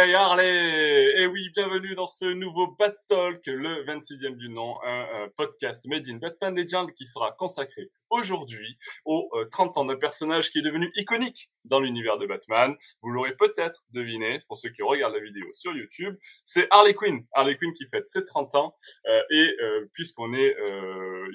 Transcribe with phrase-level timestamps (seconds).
[0.00, 5.28] birthday, Harley Et oui, bienvenue dans ce nouveau Bat Talk, le 26e du nom, un,
[5.36, 10.50] podcast made in Batman Legend qui sera consacré aujourd'hui aux 30 euh, ans d'un personnage
[10.50, 12.74] qui est devenu iconique dans l'univers de Batman.
[13.02, 17.24] Vous l'aurez peut-être deviné, pour ceux qui regardent la vidéo sur YouTube, c'est Harley Quinn.
[17.32, 18.76] Harley Quinn qui fête ses 30 ans.
[19.06, 20.56] Euh, et euh, puisqu'on est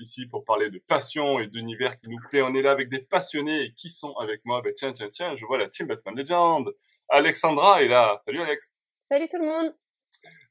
[0.02, 3.00] ici pour parler de passion et d'univers qui nous plaît, on est là avec des
[3.00, 3.74] passionnés.
[3.77, 6.70] Qui sont avec moi ben, Tiens, tiens, tiens, je vois la team Batman Legend.
[7.09, 8.16] Alexandra est là.
[8.20, 8.72] Salut Alex.
[9.02, 9.76] Salut tout le monde.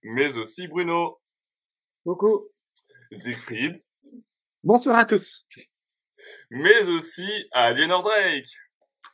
[0.02, 1.18] Mais aussi Bruno.
[2.04, 2.48] Coucou.
[3.12, 3.76] Siegfried.
[4.62, 5.46] Bonsoir à tous
[6.50, 8.48] mais aussi Aliénor Drake.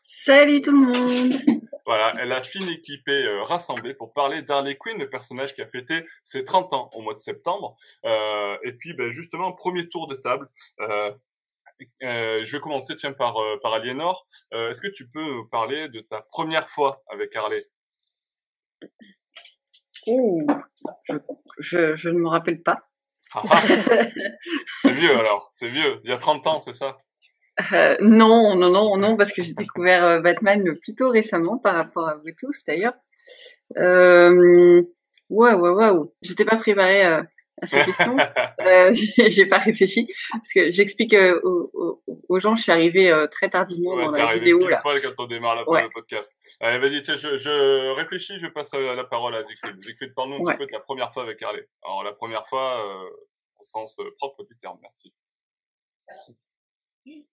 [0.02, 1.32] Salut tout le monde.
[1.86, 6.04] Voilà, la fine équipée euh, rassemblée pour parler d'Harley Quinn, le personnage qui a fêté
[6.22, 7.76] ses 30 ans au mois de septembre.
[8.04, 10.48] Euh, et puis, ben, justement, premier tour de table.
[10.78, 11.10] Euh,
[12.00, 14.26] je vais commencer tiens, par, par Aliénor.
[14.52, 17.62] Est-ce que tu peux nous parler de ta première fois avec Harley?
[21.59, 22.78] Je, je ne me rappelle pas.
[23.34, 23.62] Ah, ah.
[24.82, 26.00] c'est vieux alors, c'est vieux.
[26.04, 26.98] Il y a 30 ans, c'est ça?
[27.72, 32.09] Euh, Non, non, non, non, parce que j'ai découvert euh, Batman plutôt récemment par rapport
[32.09, 32.94] à vous tous d'ailleurs.
[33.76, 34.82] Euh,
[35.28, 35.90] ouais, ouais, ouais.
[36.22, 37.22] J'étais pas préparée euh,
[37.62, 38.16] à cette question.
[38.60, 38.92] euh,
[39.28, 43.48] j'ai pas réfléchi parce que j'explique euh, aux, aux, gens, je suis arrivée euh, très
[43.48, 44.82] tardivement dans la vidéo là.
[44.84, 46.36] quand on démarre la, le podcast.
[46.60, 49.82] Allez, vas-y, je, je, réfléchis, je passe la parole à Zikrid.
[49.82, 51.66] Zikrid, parle-nous un petit peu de la première fois avec Harley.
[51.84, 53.10] Alors la première fois, euh,
[53.60, 55.12] au sens propre du terme, merci.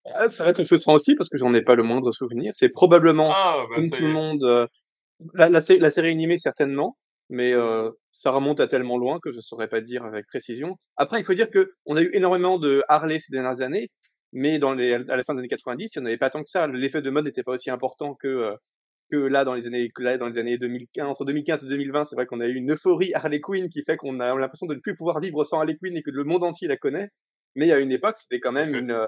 [0.05, 2.53] Ah, ça va être frustrant aussi parce que j'en ai pas le moindre souvenir.
[2.55, 4.69] C'est probablement ah, bah, comme tout le monde.
[5.33, 6.97] la, la, série animée certainement,
[7.29, 10.77] mais euh, ça remonte à tellement loin que je ne saurais pas dire avec précision.
[10.95, 13.89] Après, il faut dire que on a eu énormément de Harley ces dernières années,
[14.33, 16.43] mais dans les, à la fin des années 90, il n'y en avait pas tant
[16.43, 16.67] que ça.
[16.67, 18.55] L'effet de mode n'était pas aussi important que euh,
[19.09, 22.15] que là dans les années là, dans les années 2015 entre 2015 et 2020 c'est
[22.15, 24.79] vrai qu'on a eu une euphorie Harley Quinn qui fait qu'on a l'impression de ne
[24.79, 27.09] plus pouvoir vivre sans Harley Quinn et que le monde entier la connaît
[27.55, 29.07] mais à une époque c'était quand même une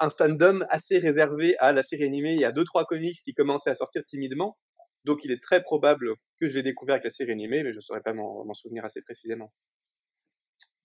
[0.00, 3.34] un fandom assez réservé à la série animée il y a deux trois comics qui
[3.34, 4.56] commençaient à sortir timidement
[5.04, 7.76] donc il est très probable que je l'ai découvert avec la série animée, mais je
[7.76, 9.52] ne saurais pas m'en souvenir assez précisément.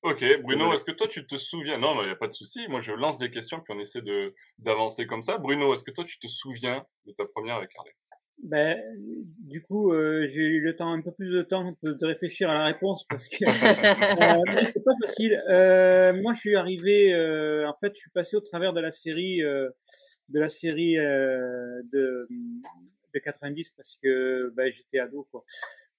[0.02, 2.68] Ok, Bruno, est-ce que toi tu te souviens Non, il n'y a pas de souci.
[2.68, 5.40] Moi, je lance des questions puis on essaie de d'avancer comme ça.
[5.40, 7.94] Bruno, est-ce que toi tu te souviens de ta première avec Harley
[8.44, 8.78] ben,
[9.40, 12.56] du coup, euh, j'ai eu le temps, un peu plus de temps de réfléchir à
[12.56, 13.46] la réponse parce que
[14.58, 15.42] euh, c'est pas facile.
[15.50, 18.92] Euh, moi, je suis arrivé, euh, en fait, je suis passé au travers de la
[18.92, 19.70] série, euh,
[20.30, 22.28] de la série de
[23.20, 25.28] 90 parce que bah, j'étais ado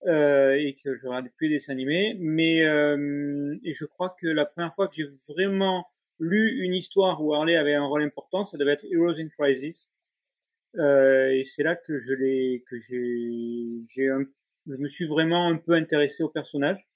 [0.07, 2.17] euh, et que je regardais plus les dessins animés.
[2.19, 5.87] Mais euh, je crois que la première fois que j'ai vraiment
[6.19, 9.91] lu une histoire où Harley avait un rôle important ça devait être Heroes in Crisis.
[10.77, 13.83] Euh, et c'est là que je l'ai que j'ai
[14.69, 16.87] je me suis vraiment un peu intéressé au personnage.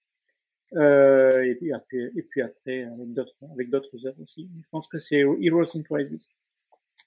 [0.73, 4.49] Et puis après et puis après avec d'autres avec d'autres œuvres aussi.
[4.63, 6.29] Je pense que c'est Heroes in Crisis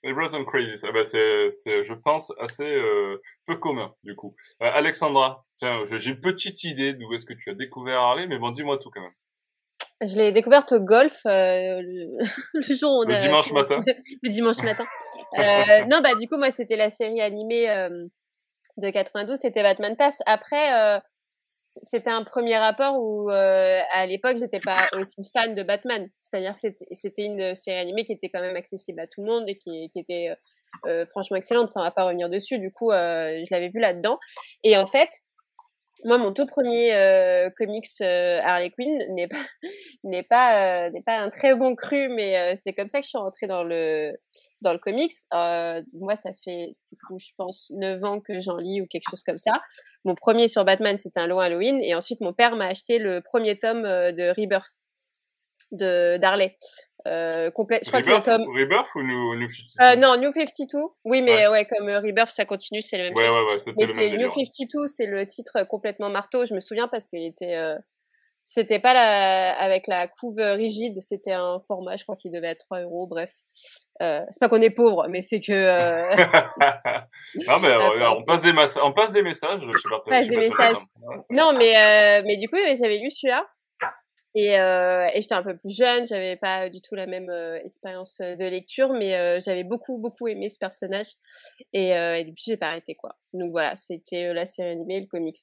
[0.03, 4.35] Heroes and Crazy, bah c'est, je pense, assez euh, peu commun, du coup.
[4.61, 8.37] Euh, Alexandra, tiens, j'ai une petite idée d'où est-ce que tu as découvert Harley, mais
[8.37, 9.13] bon, dis-moi tout quand même.
[10.01, 12.17] Je l'ai découverte au golf euh, le,
[12.53, 13.79] le, jour où on le dimanche matin.
[14.23, 14.85] le dimanche matin.
[15.87, 17.67] non, bah du coup, moi, c'était la série animée
[18.77, 20.21] de 92, c'était Batman Tass.
[20.25, 21.01] Après,
[21.45, 26.09] c'était un premier rapport où euh, à l'époque j'étais pas aussi fan de Batman.
[26.19, 26.55] C'est-à-dire
[26.91, 29.89] c'était une série animée qui était quand même accessible à tout le monde et qui,
[29.95, 30.35] était euh,
[30.85, 32.59] euh franchement excellente ça va pas revenir dessus.
[32.59, 34.19] Du coup euh, je l'avais vu là-dedans.
[34.63, 35.09] Et en fait
[36.05, 39.45] moi, mon tout premier euh, comics euh, Harley Quinn n'est pas
[40.03, 43.09] n'est pas euh, n'est pas un très bon cru, mais c'est comme ça que je
[43.09, 44.13] suis rentrée dans le
[44.61, 45.13] dans le comics.
[45.31, 46.75] moi, ça fait
[47.17, 49.61] je pense, 9 ans que j'en lis ou quelque chose comme ça.
[50.05, 53.21] Mon premier sur Batman, c'était un long Halloween, et ensuite mon père m'a acheté le
[53.21, 54.79] premier tome de Rebirth
[55.71, 56.55] de d'Harley.
[57.07, 58.57] Euh, complet, je crois Rebirth, que le tome...
[58.57, 60.77] Rebirth ou New, New 52 euh, Non, New 52.
[61.03, 63.59] Oui, mais ouais, ouais comme euh, Rebirth, ça continue, c'est le même ouais, Ouais, ouais,
[63.59, 66.45] c'était le même New 52, c'est le titre complètement marteau.
[66.45, 67.55] Je me souviens parce qu'il était...
[67.55, 67.75] Euh,
[68.45, 72.65] c'était pas la, avec la couve rigide, c'était un format, je crois qu'il devait être
[72.65, 73.31] 3 euros, bref.
[74.01, 75.53] Euh, c'est pas qu'on est pauvre, mais c'est que.
[75.53, 76.15] Euh...
[77.47, 79.61] non, mais euh, on, passe des on passe des messages.
[79.61, 80.77] Je sais pas, passe des messages.
[81.29, 83.45] Non, mais, euh, mais du coup, j'avais lu celui-là.
[84.35, 87.59] Et, euh, et j'étais un peu plus jeune, j'avais pas du tout la même euh,
[87.63, 91.05] expérience de lecture, mais euh, j'avais beaucoup beaucoup aimé ce personnage
[91.71, 93.11] et, euh, et depuis j'ai pas arrêté quoi.
[93.33, 95.37] Donc voilà, c'était la série animée, le comics.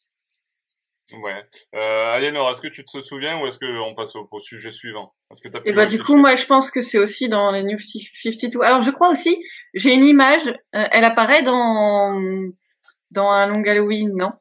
[1.12, 1.44] Ouais.
[1.74, 5.14] Euh, Aliénor, est-ce que tu te souviens ou est-ce qu'on passe au, au, sujet suivant?
[5.30, 7.62] Est-ce que as Et bah du coup, moi je pense que c'est aussi dans les
[7.62, 8.60] New 52.
[8.62, 9.40] Alors je crois aussi,
[9.72, 12.20] j'ai une image, elle apparaît dans
[13.12, 14.32] dans un long Halloween, non?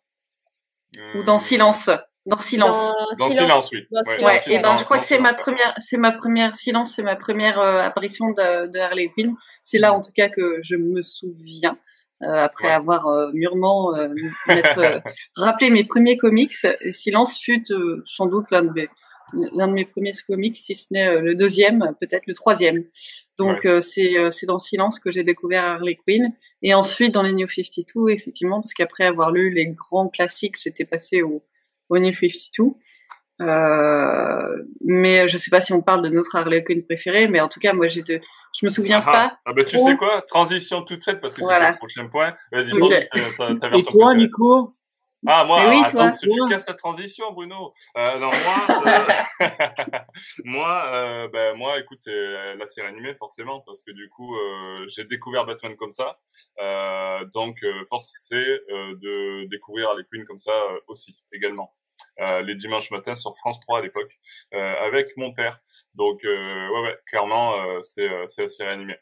[1.15, 1.89] Ou dans Silence.
[2.29, 2.93] Dans Silence.
[3.17, 3.87] Dans, Silence, oui.
[4.23, 7.15] ouais, et ben, je crois que c'est ma première, c'est ma première Silence, c'est ma
[7.15, 9.33] première euh, apparition de, de, Harley Quinn.
[9.63, 11.77] C'est là, en tout cas, que je me souviens.
[12.21, 13.93] Euh, après avoir euh, mûrement
[15.35, 16.53] rappelé mes premiers comics,
[16.89, 17.63] Silence fut
[18.05, 18.89] sans doute l'un de mes
[19.53, 22.83] l'un de mes premiers comics, si ce n'est le deuxième, peut-être le troisième.
[23.37, 26.33] Donc c'est c'est dans Silence que j'ai découvert Harley Quinn.
[26.61, 30.83] Et ensuite dans les New 52, effectivement, parce qu'après avoir lu les grands classiques, j'étais
[30.83, 31.41] passé au
[31.89, 32.75] au New 52.
[33.41, 37.47] Euh, mais je sais pas si on parle de notre Harley Quinn préférée, mais en
[37.47, 38.19] tout cas, moi, j'ai de,
[38.59, 39.39] je me souviens ah, pas.
[39.45, 42.35] Ah bah tu sais quoi, transition toute faite parce que c'est le prochain point.
[42.51, 43.07] Vas-y, okay.
[43.37, 43.77] ta, ta version.
[43.77, 44.75] Et toi, Nico?
[45.27, 47.73] Ah moi, oui, attends, tu, tu casses la transition, Bruno.
[47.97, 49.39] Euh, non moi, euh,
[50.45, 54.33] moi, euh, ben moi, écoute, c'est la série animée forcément parce que du coup,
[54.87, 56.17] j'ai découvert Batman comme ça,
[57.33, 57.57] donc
[57.89, 58.35] forcé
[58.69, 60.53] de découvrir les Queens comme ça
[60.87, 61.73] aussi également.
[62.17, 64.17] Les dimanches matins sur France 3 à l'époque
[64.51, 65.59] avec mon père.
[65.95, 68.97] Donc ouais, ouais, clairement, c'est c'est série animée.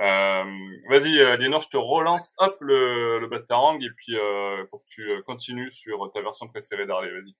[0.00, 0.44] Euh,
[0.90, 4.86] Vas-y, euh, Lénore, je te relance hop le, le Batarang et puis euh, pour que
[4.88, 7.10] tu euh, continues sur ta version préférée d'Harley.
[7.10, 7.34] Vas-y.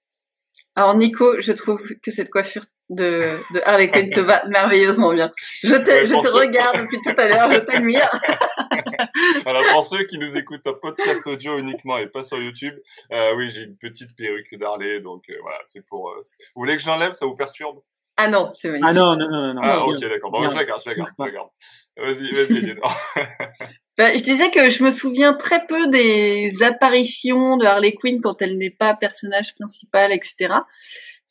[0.77, 3.23] Alors Nico, je trouve que cette coiffure de,
[3.55, 5.33] de Harley Quinn te va merveilleusement bien.
[5.63, 8.09] Je te, je te regarde depuis tout à l'heure, je t'admire.
[9.47, 12.75] Alors pour ceux qui nous écoutent en podcast audio uniquement et pas sur YouTube,
[13.11, 16.15] euh, oui j'ai une petite perruque d'Harley, donc euh, voilà c'est pour.
[16.15, 17.81] vous voulez que j'enlève Ça vous perturbe?
[18.17, 18.89] Ah non, c'est magnifique.
[18.89, 19.61] Ah non, non, non, non.
[19.63, 20.31] Ah ok, d'accord.
[20.31, 21.49] Bon, je la garde, je la garde, je la garde.
[21.97, 22.77] Vas-y, vas-y,
[23.99, 28.41] bah, je disais que je me souviens très peu des apparitions de Harley Quinn quand
[28.41, 30.55] elle n'est pas personnage principal, etc.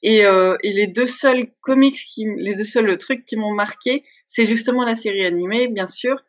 [0.03, 4.03] Et, euh, et les deux seuls comics qui, les deux seuls trucs qui m'ont marqué,
[4.27, 6.21] c'est justement la série animée, bien sûr,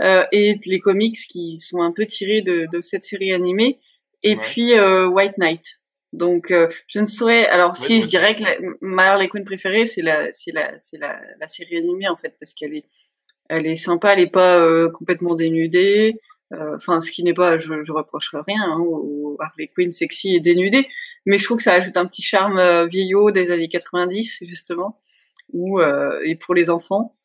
[0.00, 3.78] euh, et les comics qui sont un peu tirés de, de cette série animée,
[4.22, 5.80] et puis euh, White Knight.
[6.12, 7.46] Donc, euh, je ne saurais.
[7.46, 10.98] Alors, si je dirais que la, ma Harley Quinn préférée, c'est la, c'est la, c'est
[10.98, 12.84] la, la, série animée en fait, parce qu'elle est,
[13.48, 16.20] elle est sympa, elle est pas euh, complètement dénudée.
[16.52, 20.34] Euh, enfin, ce qui n'est pas, je, je reprocherai rien hein, au Harley Quinn sexy
[20.36, 20.86] et dénudée,
[21.24, 25.00] mais je trouve que ça ajoute un petit charme vieillot des années 90 justement,
[25.54, 27.16] ou et pour les enfants.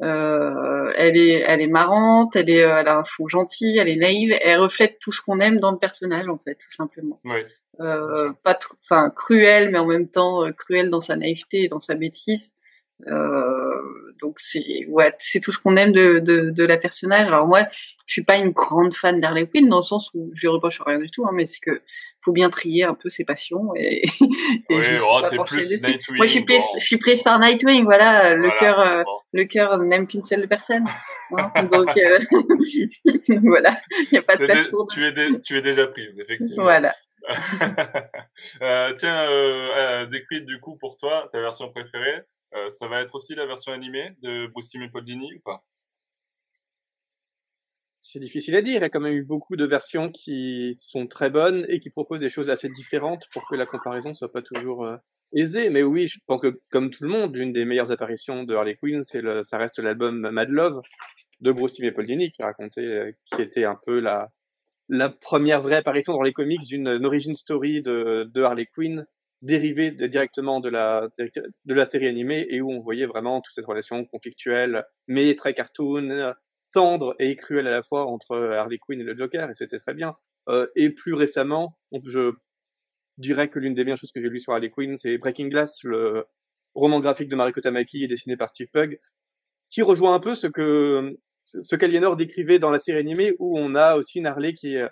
[0.00, 4.36] Elle est, elle est marrante, elle est, elle a un fond gentil, elle est naïve,
[4.40, 7.20] elle reflète tout ce qu'on aime dans le personnage en fait, tout simplement.
[7.24, 7.44] Oui
[7.80, 11.80] euh, pas enfin cruel mais en même temps euh, cruel dans sa naïveté et dans
[11.80, 12.61] sa bêtise euh,
[14.20, 17.26] donc c'est ouais c'est tout ce qu'on aime de, de, de la personnage.
[17.26, 17.66] Alors moi
[18.06, 20.80] je suis pas une grande fan d'Harley Quinn dans le sens où je lui reproche
[20.84, 21.80] rien du tout hein, mais c'est que
[22.20, 24.02] faut bien trier un peu ses passions et,
[24.70, 27.38] et oui, je oh, pas plus Nightwing, moi je suis prise je suis prise par
[27.40, 29.02] Nightwing voilà le cœur euh,
[29.32, 30.84] le cœur n'aime qu'une seule personne
[31.36, 32.18] hein, donc euh,
[33.42, 33.76] voilà
[34.10, 36.64] il y a pas de place pour tu es tu es déjà prise effectivement.
[36.64, 36.92] Voilà.
[38.60, 42.22] Euh, tiens, euh, euh du coup, pour toi, ta version préférée,
[42.54, 45.40] euh, ça va être aussi la version animée de Bruce Timm et Paul Dini ou
[45.40, 45.64] pas?
[48.02, 48.76] C'est difficile à dire.
[48.76, 51.90] Il y a quand même eu beaucoup de versions qui sont très bonnes et qui
[51.90, 54.96] proposent des choses assez différentes pour que la comparaison soit pas toujours euh,
[55.34, 55.70] aisée.
[55.70, 58.76] Mais oui, je pense que comme tout le monde, l'une des meilleures apparitions de Harley
[58.76, 60.82] Quinn, c'est ça reste l'album Mad Love
[61.40, 64.28] de Bruce Timm et Paul Dini qui racontait, qui était un peu la
[65.20, 69.06] première vraie apparition dans les comics d'une origin story de Harley Quinn
[69.42, 73.66] dérivée directement de la, de la série animée et où on voyait vraiment toute cette
[73.66, 76.32] relation conflictuelle, mais très cartoon,
[76.72, 79.94] tendre et cruelle à la fois entre Harley Quinn et le Joker, et c'était très
[79.94, 80.16] bien.
[80.48, 82.32] Euh, et plus récemment, je
[83.18, 85.82] dirais que l'une des meilleures choses que j'ai lues sur Harley Quinn, c'est Breaking Glass,
[85.84, 86.24] le
[86.74, 88.98] roman graphique de Mariko Tamaki et dessiné par Steve Pugh,
[89.70, 93.74] qui rejoint un peu ce que ce qu'Aliénor décrivait dans la série animée, où on
[93.74, 94.88] a aussi une Harley qui est,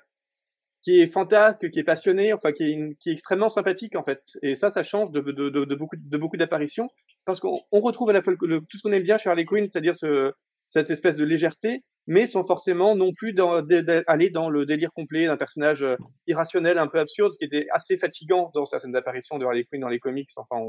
[0.83, 4.23] qui est fantasque, qui est passionnée, enfin qui est, qui est extrêmement sympathique en fait.
[4.43, 6.89] Et ça, ça change de, de, de, de beaucoup, de beaucoup d'apparitions,
[7.27, 9.97] parce qu'on retrouve à la fois tout ce qu'on aime bien chez Harley Quinn, c'est-à-dire
[9.97, 10.33] ce,
[10.67, 13.63] cette espèce de légèreté, mais sans forcément non plus dans,
[14.07, 15.97] aller dans le délire complet d'un personnage euh,
[16.27, 19.81] irrationnel, un peu absurde, ce qui était assez fatigant dans certaines apparitions de Harley Quinn
[19.81, 20.31] dans les comics.
[20.37, 20.61] Enfin,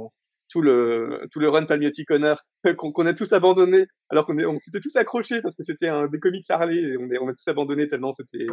[0.49, 2.41] tout le tout le run Palmiotti Connor
[2.75, 6.19] qu'on a tous abandonné alors qu'on on s'était tous accrochés parce que c'était un des
[6.19, 8.47] comics Harley et on, on a tous abandonné tellement c'était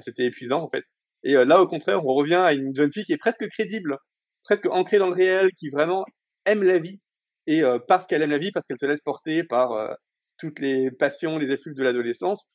[0.00, 0.84] c'était épuisant en fait
[1.22, 3.96] et euh, là au contraire on revient à une jeune fille qui est presque crédible
[4.44, 6.04] presque ancrée dans le réel qui vraiment
[6.44, 7.00] aime la vie
[7.46, 9.92] et euh, parce qu'elle aime la vie parce qu'elle se laisse porter par euh,
[10.38, 12.50] toutes les passions les effluves de l'adolescence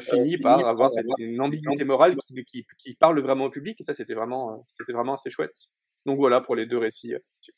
[0.00, 3.82] finit par avoir cette, une ambiguïté morale qui, qui, qui, parle vraiment au public et
[3.82, 5.56] ça c'était vraiment c'était vraiment assez chouette
[6.06, 7.14] donc voilà pour les deux récits.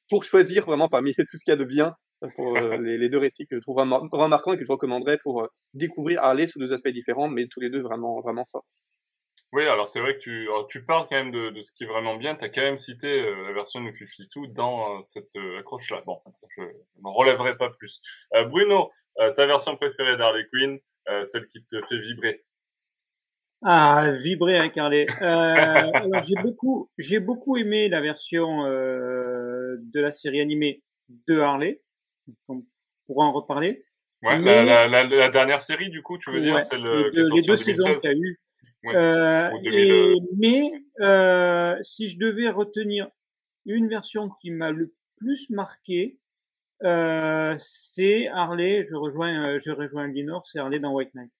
[0.08, 1.94] Pour choisir vraiment parmi tout ce qu'il y a de bien
[2.36, 6.46] pour les, deux récits que je trouve remarquants et que je recommanderais pour découvrir Harley
[6.46, 8.66] sous deux aspects différents, mais tous les deux vraiment vraiment forts.
[9.54, 11.86] Oui, alors c'est vrai que tu, tu parles quand même de, de ce qui est
[11.86, 12.34] vraiment bien.
[12.34, 16.02] Tu as quand même cité la version de Fifitou dans cette accroche-là.
[16.04, 16.62] Bon, je
[17.00, 18.02] n'en relèverai pas plus.
[18.48, 20.78] Bruno, ta version préférée d'Harley Quinn,
[21.22, 22.44] celle qui te fait vibrer
[23.66, 25.06] ah, vibrer avec Harley.
[25.22, 25.82] Euh,
[26.26, 30.82] j'ai beaucoup, j'ai beaucoup aimé la version euh, de la série animée
[31.28, 31.80] de Harley.
[32.48, 32.62] On
[33.06, 33.82] pourra en reparler.
[34.22, 37.56] Ouais, la, la, la, dernière série, du coup, tu veux dire, c'est le les deux
[37.56, 38.38] saisons qu'il y a eu.
[38.84, 39.50] Ouais, euh,
[40.38, 43.08] mais euh, si je devais retenir
[43.66, 46.18] une version qui m'a le plus marqué,
[46.82, 48.84] euh, c'est Harley.
[48.84, 51.30] Je rejoins, je rejoins Linor, c'est Harley dans White Knight.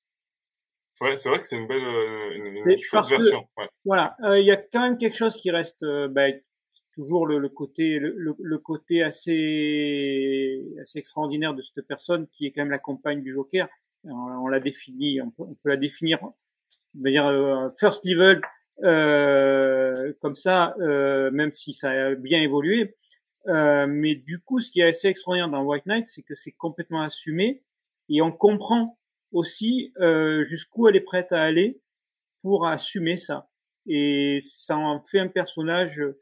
[1.01, 3.41] Ouais, c'est vrai que c'est une belle, euh, une, une chouette version.
[3.59, 3.69] ouais.
[3.85, 6.29] Voilà, euh, il y a quand même quelque chose qui reste, euh, bah,
[6.95, 12.53] toujours le, le côté, le, le, côté assez, assez extraordinaire de cette personne qui est
[12.53, 13.69] quand même la compagne du Joker.
[14.05, 16.21] On, l'a défini, on peut, on peut, la définir,
[16.99, 18.41] on dire euh, first level,
[18.83, 22.97] euh, comme ça, même si ça a bien évolué.
[23.47, 27.03] mais du coup, ce qui est assez extraordinaire dans White Knight, c'est que c'est complètement
[27.03, 27.63] assumé
[28.09, 28.99] et on comprend
[29.33, 31.81] aussi euh, jusqu'où elle est prête à aller
[32.41, 33.49] pour assumer ça.
[33.87, 36.17] Et ça en fait un personnage, euh,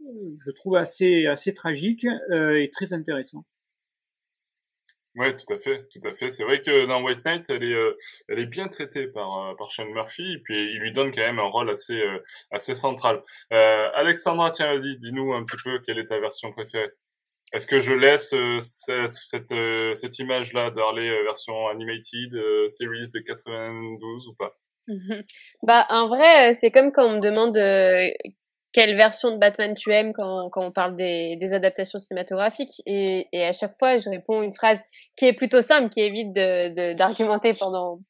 [0.00, 3.44] je trouve assez assez tragique euh, et très intéressant.
[5.16, 6.28] Ouais, tout à fait, tout à fait.
[6.28, 7.96] C'est vrai que dans White Knight, elle est, euh,
[8.28, 11.22] elle est bien traitée par euh, par Sean Murphy, et puis il lui donne quand
[11.22, 12.02] même un rôle assez
[12.50, 13.22] assez central.
[13.50, 16.90] Alexandra, tiens, vas-y, dis-nous un petit peu quelle est ta version préférée.
[17.54, 22.32] Est-ce que je laisse euh, cette, euh, cette image-là d'Harley euh, version animated
[22.68, 24.58] series de 92 ou pas?
[25.62, 27.56] Bah, en vrai, c'est comme quand on me demande
[28.74, 32.82] quelle version de Batman tu aimes quand, quand on parle des, des adaptations cinématographiques.
[32.86, 34.82] Et, et, à chaque fois, je réponds une phrase
[35.16, 38.00] qui est plutôt simple, qui évite d'argumenter de, pendant,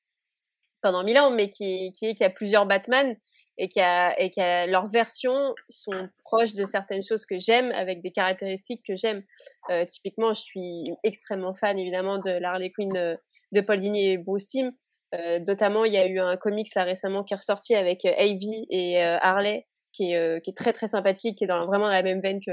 [0.81, 3.15] pendant mille ans, mais qui, qui est qu'il y a plusieurs Batman
[3.59, 7.71] et qui a, et qui a leurs versions sont proches de certaines choses que j'aime
[7.73, 9.23] avec des caractéristiques que j'aime.
[9.71, 13.17] Euh, typiquement, je suis extrêmement fan évidemment de l'Harley Quinn euh,
[13.53, 14.73] de Paul Dini et Bruce Timm.
[15.15, 18.13] Euh, notamment, il y a eu un comics là récemment qui est ressorti avec euh,
[18.19, 21.93] Ivy et euh, Harley, qui est, qui est très très sympathique, qui est vraiment dans
[21.93, 22.51] la même veine que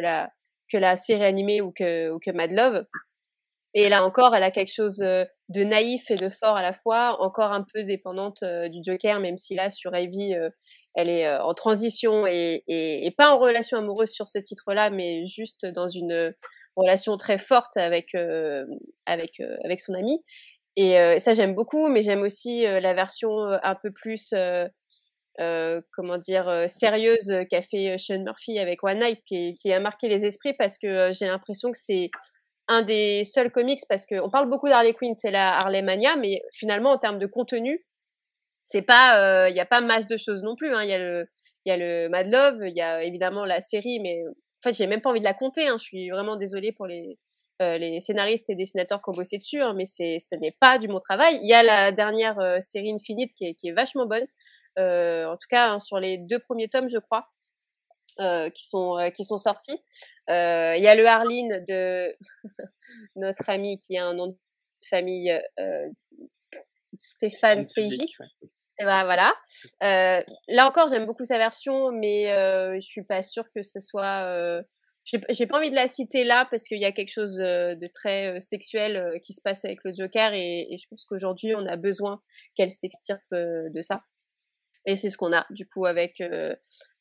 [0.77, 2.85] la série animée ou que Mad Love.
[3.73, 7.21] Et là encore, elle a quelque chose de naïf et de fort à la fois,
[7.21, 10.35] encore un peu dépendante du Joker, même si là sur Ivy,
[10.95, 15.65] elle est euh, en transition et, pas en relation amoureuse sur ce titre-là, mais juste
[15.65, 16.33] dans une
[16.75, 18.65] relation très forte avec euh,
[19.05, 20.21] avec euh, avec son ami.
[20.77, 23.29] Et ça j'aime beaucoup, mais j'aime aussi la version
[23.61, 24.33] un peu plus
[25.37, 30.53] comment dire sérieuse qu'a fait Sean Murphy avec One Night, qui, a marqué les esprits
[30.53, 32.09] parce que j'ai l'impression que c'est
[32.67, 36.41] un des seuls comics parce qu'on parle beaucoup d'Harley Quinn, c'est la Harley Mania, mais
[36.53, 37.79] finalement en termes de contenu,
[38.63, 40.73] c'est pas, il euh, n'y a pas masse de choses non plus.
[40.73, 40.83] Hein.
[40.83, 41.27] Il y a le,
[41.65, 44.87] y a le Mad Love, il y a évidemment la série, mais en fait, j'ai
[44.87, 45.67] même pas envie de la compter.
[45.67, 45.77] Hein.
[45.77, 47.17] Je suis vraiment désolée pour les,
[47.61, 50.87] euh, les scénaristes et dessinateurs qui ont bossé dessus, hein, mais ce n'est pas du
[50.87, 51.39] mon travail.
[51.41, 54.25] Il y a la dernière euh, série Infinite qui est, qui est vachement bonne, euh,
[54.77, 57.27] en tout cas hein, sur les deux premiers tomes, je crois,
[58.19, 59.79] euh, qui sont qui sont sortis.
[60.27, 62.15] Il y a le Harleen de
[63.15, 64.37] notre ami qui a un nom de
[64.89, 65.31] famille
[66.97, 68.13] Stéphane Seiji.
[68.79, 69.35] Ben, voilà.
[69.83, 73.79] Euh, là encore, j'aime beaucoup sa version, mais euh, je suis pas sûre que ce
[73.79, 74.25] soit.
[74.25, 74.61] Euh,
[75.03, 77.87] j'ai pas envie de la citer là parce qu'il y a quelque chose euh, de
[77.87, 81.55] très euh, sexuel euh, qui se passe avec le Joker et, et je pense qu'aujourd'hui
[81.55, 82.21] on a besoin
[82.55, 84.01] qu'elle s'extirpe de ça.
[84.85, 86.21] Et c'est ce qu'on a du coup avec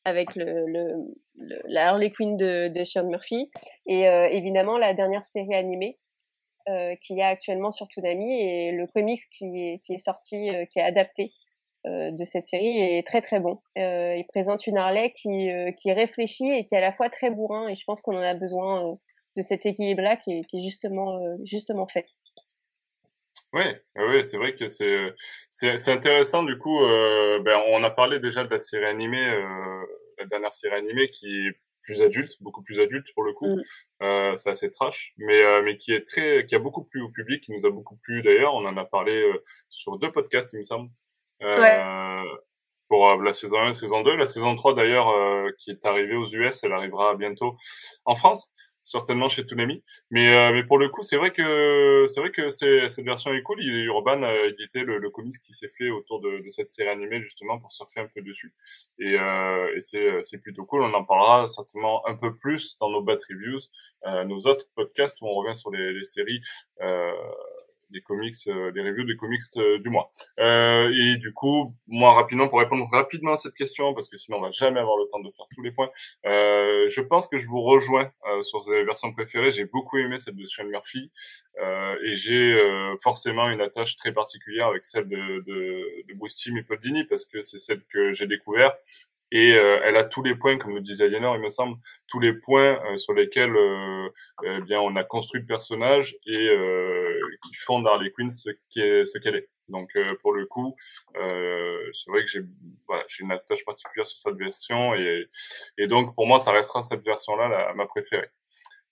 [0.03, 0.87] avec le, le,
[1.35, 3.51] le, la Harley Quinn de, Sean Murphy
[3.85, 5.99] et évidemment la dernière série animée
[6.69, 10.49] euh, qu'il y a actuellement sur Toonami et le comics qui est, qui est sorti,
[10.49, 11.33] euh, qui est adapté
[11.87, 13.59] euh, de cette série est très très bon.
[13.79, 17.31] Euh, il présente une Harley qui, qui réfléchit et qui est à la fois très
[17.31, 18.85] bourrin et je pense qu'on en a besoin
[19.35, 22.05] de cet équilibre-là qui est, qui est justement, justement fait.
[23.53, 23.63] Oui,
[23.97, 25.13] oui, c'est vrai que c'est
[25.49, 26.83] c'est intéressant du coup.
[26.83, 29.85] Euh, ben, on a parlé déjà de la série animée, euh,
[30.19, 33.57] la dernière série animée qui est plus adulte, beaucoup plus adulte pour le coup.
[33.57, 33.61] Mm.
[34.03, 37.09] Euh, c'est assez trash, mais euh, mais qui est très, qui a beaucoup plu au
[37.09, 38.53] public, qui nous a beaucoup plu d'ailleurs.
[38.53, 40.89] On en a parlé euh, sur deux podcasts, il me semble.
[41.43, 42.23] Euh,
[42.87, 44.15] Pour la saison 1 saison 2.
[44.15, 45.07] La saison 3 d'ailleurs,
[45.57, 47.55] qui est arrivée aux US, elle arrivera bientôt
[48.05, 48.51] en France
[48.91, 49.83] certainement chez Toonami.
[50.11, 53.41] Mais euh, mais pour le coup, c'est vrai que c'est vrai que cette version est
[53.41, 53.61] cool.
[53.63, 57.19] Urban a édité le, le comics qui s'est fait autour de, de, cette série animée
[57.21, 58.53] justement pour surfer un peu dessus.
[58.99, 60.83] Et, euh, et c'est plutôt cool.
[60.83, 63.59] On en parlera certainement un peu plus dans nos bat reviews,
[64.07, 66.41] euh, nos autres podcasts où on revient sur les, les séries.
[67.91, 70.11] Euh, des comics, euh, des reviews des comics euh, du mois.
[70.39, 74.37] Euh, et du coup, moi rapidement pour répondre rapidement à cette question, parce que sinon
[74.37, 75.89] on va jamais avoir le temps de faire tous les points.
[76.25, 79.51] Euh, je pense que je vous rejoins sur ces versions préférées.
[79.51, 81.11] J'ai beaucoup aimé celle de Sean Murphy
[82.03, 82.59] et j'ai
[83.01, 87.03] forcément une attache très particulière avec celle de, de, de Bruce Timm et Paul Dini
[87.03, 88.73] parce que c'est celle que j'ai découvert
[89.31, 92.19] et euh, elle a tous les points, comme le disait Aliénor, il me semble, tous
[92.19, 94.09] les points euh, sur lesquels euh,
[94.43, 96.49] eh bien on a construit le personnage et
[97.43, 99.49] qui font Harley Quinn ce qu'elle est.
[99.69, 100.75] Donc pour le coup,
[101.13, 102.41] c'est vrai que j'ai
[102.87, 105.29] voilà, une attache particulière sur cette version et,
[105.77, 108.29] et donc pour moi ça restera cette version-là ma préférée.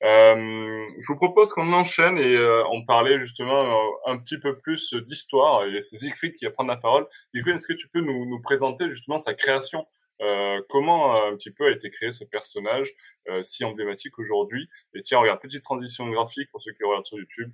[0.02, 2.38] Euh, je vous propose qu'on enchaîne et
[2.72, 5.66] on parlait justement un petit peu plus d'histoire.
[5.66, 7.06] Et c'est Siegfried qui va prendre la parole.
[7.34, 9.86] Siegfried, est-ce que tu peux nous, nous présenter justement sa création
[10.22, 12.94] euh, comment euh, un petit peu a été créé ce personnage
[13.30, 14.70] euh, si emblématique aujourd'hui?
[14.94, 17.52] Et tiens, regarde, petite transition graphique pour ceux qui regardent sur YouTube.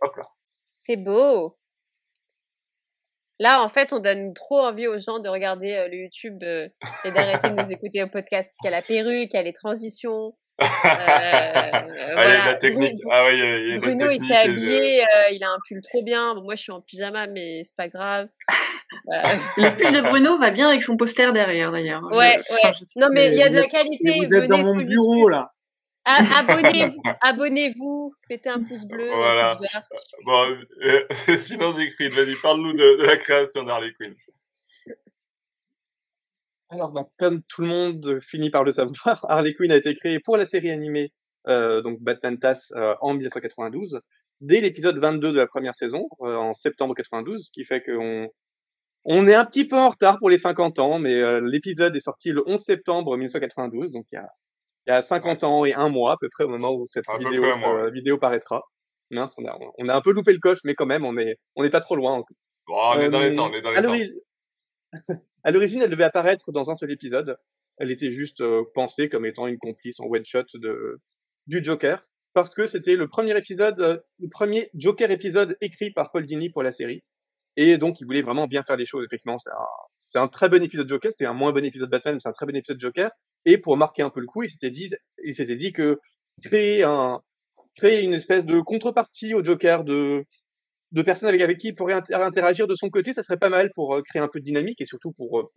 [0.00, 0.28] hop là.
[0.76, 1.56] C'est beau.
[3.38, 7.50] Là, en fait, on donne trop envie aux gens de regarder le YouTube et d'arrêter
[7.50, 9.52] de nous écouter au podcast parce qu'il y a la perruque, il y a les
[9.52, 10.34] transitions.
[10.62, 12.46] Euh, ah, voilà.
[12.46, 12.94] la technique.
[13.02, 16.34] Bruno, ah, ouais, Bruno il s'est habillé, il a un pull trop bien.
[16.34, 18.28] moi, je suis en pyjama, mais c'est pas grave.
[19.06, 22.02] Le pull de Bruno va bien avec son poster derrière d'ailleurs.
[22.04, 22.72] Ouais, ouais.
[22.96, 24.14] non mais il y a de la qualité.
[24.18, 25.52] Vous êtes dans mon bureau là.
[26.04, 29.08] Ah, abonnez-vous, abonnez-vous, mettez un pouce bleu.
[29.14, 29.56] Voilà.
[30.24, 31.06] bon, euh,
[31.36, 34.14] sinon Siegfried, vas-y, parle-nous de, la création d'Harley Quinn.
[36.70, 40.18] Alors, bah, comme tout le monde finit par le savoir, Harley Quinn a été créée
[40.18, 41.12] pour la série animée
[41.46, 44.00] euh, donc Batman TAS euh, en 1992,
[44.40, 48.28] dès l'épisode 22 de la première saison, en septembre 92, ce qui fait qu'on
[49.04, 52.00] on est un petit peu en retard pour les 50 ans, mais euh, l'épisode est
[52.00, 54.28] sorti le 11 septembre 1992, donc il y a,
[54.86, 57.04] il y a 50 ans et un mois à peu près au moment où cette
[57.18, 58.62] vidéo, euh, vidéo paraîtra.
[59.10, 61.38] Mince, on a, on a un peu loupé le coche, mais quand même, on est,
[61.56, 62.22] on n'est pas trop loin.
[62.66, 64.14] Bon, on est dans les temps, on est dans les temps.
[65.44, 67.36] à l'origine, elle devait apparaître dans un seul épisode.
[67.78, 71.00] Elle était juste euh, pensée comme étant une complice en one shot de
[71.48, 72.00] du Joker,
[72.34, 76.62] parce que c'était le premier épisode, le premier Joker épisode écrit par Paul Dini pour
[76.62, 77.02] la série.
[77.56, 79.04] Et donc, il voulait vraiment bien faire les choses.
[79.04, 81.12] Effectivement, c'est un, un, très bon épisode Joker.
[81.16, 83.10] C'est un moins bon épisode Batman, mais c'est un très bon épisode Joker.
[83.44, 84.90] Et pour marquer un peu le coup, il s'était dit,
[85.24, 85.98] il s'était dit que
[86.42, 87.20] créer un,
[87.76, 90.24] créer une espèce de contrepartie au Joker de,
[90.92, 93.70] de personnes avec, avec qui il pourrait interagir de son côté, ça serait pas mal
[93.74, 95.52] pour euh, créer un peu de dynamique et surtout pour euh,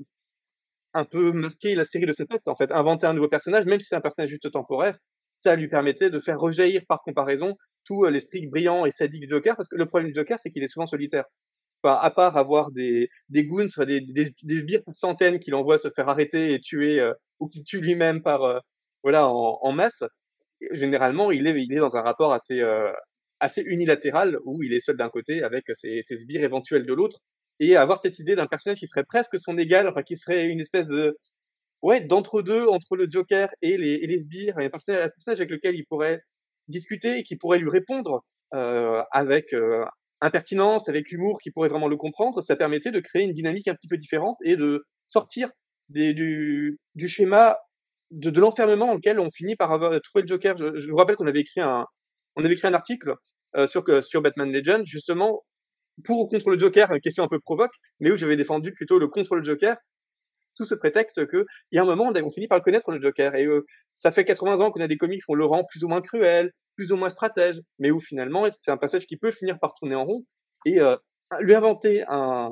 [0.94, 2.48] un peu marquer la série de cette tête.
[2.48, 4.98] En fait, inventer un nouveau personnage, même si c'est un personnage juste temporaire,
[5.36, 9.56] ça lui permettait de faire rejaillir par comparaison tout euh, l'esprit brillant et sadique Joker,
[9.56, 11.26] parce que le problème du Joker, c'est qu'il est souvent solitaire
[11.93, 15.89] à part avoir des, des goons, enfin des, des, des sbires centaines qu'il envoie se
[15.89, 18.60] faire arrêter et tuer, euh, ou qu'il tue lui-même par, euh,
[19.04, 20.04] voilà, en, en, masse,
[20.71, 22.91] généralement, il est, il est dans un rapport assez, euh,
[23.39, 27.19] assez unilatéral où il est seul d'un côté avec ses, ses sbires éventuels de l'autre.
[27.60, 30.60] Et avoir cette idée d'un personnage qui serait presque son égal, enfin, qui serait une
[30.60, 31.17] espèce de,
[31.82, 35.52] ouais, d'entre-deux, entre le Joker et les, et les sbires, un personnage, un personnage avec
[35.52, 36.21] lequel il pourrait
[36.67, 39.54] discuter et qui pourrait lui répondre euh, avec
[40.21, 43.75] impertinence, avec humour, qui pourrait vraiment le comprendre, ça permettait de créer une dynamique un
[43.75, 45.49] petit peu différente et de sortir
[45.89, 47.58] des, du, du schéma
[48.12, 50.58] de, de l'enfermement dans lequel on finit par avoir trouvé le Joker.
[50.58, 51.86] Je, je vous rappelle qu'on avait écrit un,
[52.36, 53.15] on avait écrit un article
[53.56, 55.43] euh, sur, sur Batman Legend, justement,
[56.04, 58.99] pour ou contre le Joker, une question un peu provoque, mais où j'avais défendu plutôt
[58.99, 59.78] le contre le Joker,
[60.56, 63.01] tout ce prétexte que il y a un moment on finit par le connaître le
[63.01, 65.84] Joker et euh, ça fait 80 ans qu'on a des comics qui le rend plus
[65.84, 69.32] ou moins cruel, plus ou moins stratège, mais où finalement c'est un passage qui peut
[69.32, 70.24] finir par tourner en rond
[70.66, 70.96] et euh,
[71.42, 72.50] lui inventer un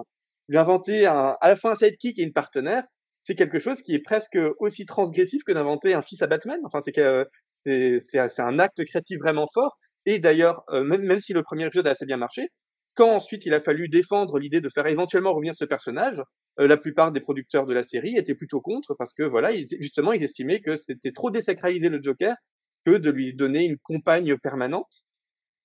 [0.50, 2.84] lui inventer un, à la fois un sidekick et une partenaire,
[3.20, 6.60] c'est quelque chose qui est presque aussi transgressif que d'inventer un fils à Batman.
[6.66, 7.28] Enfin, c'est que
[7.66, 9.78] c'est un acte créatif vraiment fort.
[10.06, 12.50] Et d'ailleurs, euh, même, même si le premier épisode a assez bien marché,
[12.96, 16.22] quand ensuite il a fallu défendre l'idée de faire éventuellement revenir ce personnage,
[16.60, 20.12] euh, la plupart des producteurs de la série étaient plutôt contre parce que voilà, justement,
[20.12, 22.36] ils estimaient que c'était trop désacralisé le Joker
[22.86, 25.06] que de lui donner une compagne permanente.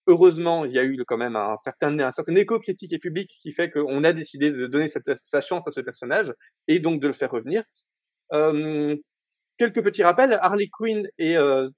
[0.07, 3.31] Heureusement, il y a eu quand même un certain, un certain écho critique et public
[3.43, 6.33] qui fait qu'on a décidé de donner sa chance à ce personnage
[6.67, 7.63] et donc de le faire revenir.
[8.33, 8.97] Euh,
[9.59, 10.39] quelques petits rappels.
[10.41, 11.69] Harley Quinn est, euh,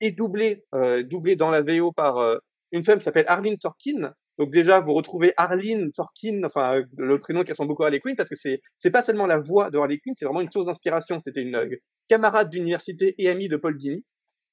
[0.00, 2.36] est doublée, euh, doublée dans la VO par euh,
[2.72, 4.12] une femme qui s'appelle Arlene Sorkin.
[4.38, 8.14] Donc déjà, vous retrouvez Arlene Sorkin, enfin le prénom qui ressemble beaucoup à Harley Quinn,
[8.16, 10.66] parce que c'est c'est pas seulement la voix de Harley Quinn, c'est vraiment une source
[10.66, 11.18] d'inspiration.
[11.18, 11.76] C'était une euh,
[12.08, 14.04] camarade d'université et amie de Paul Dini,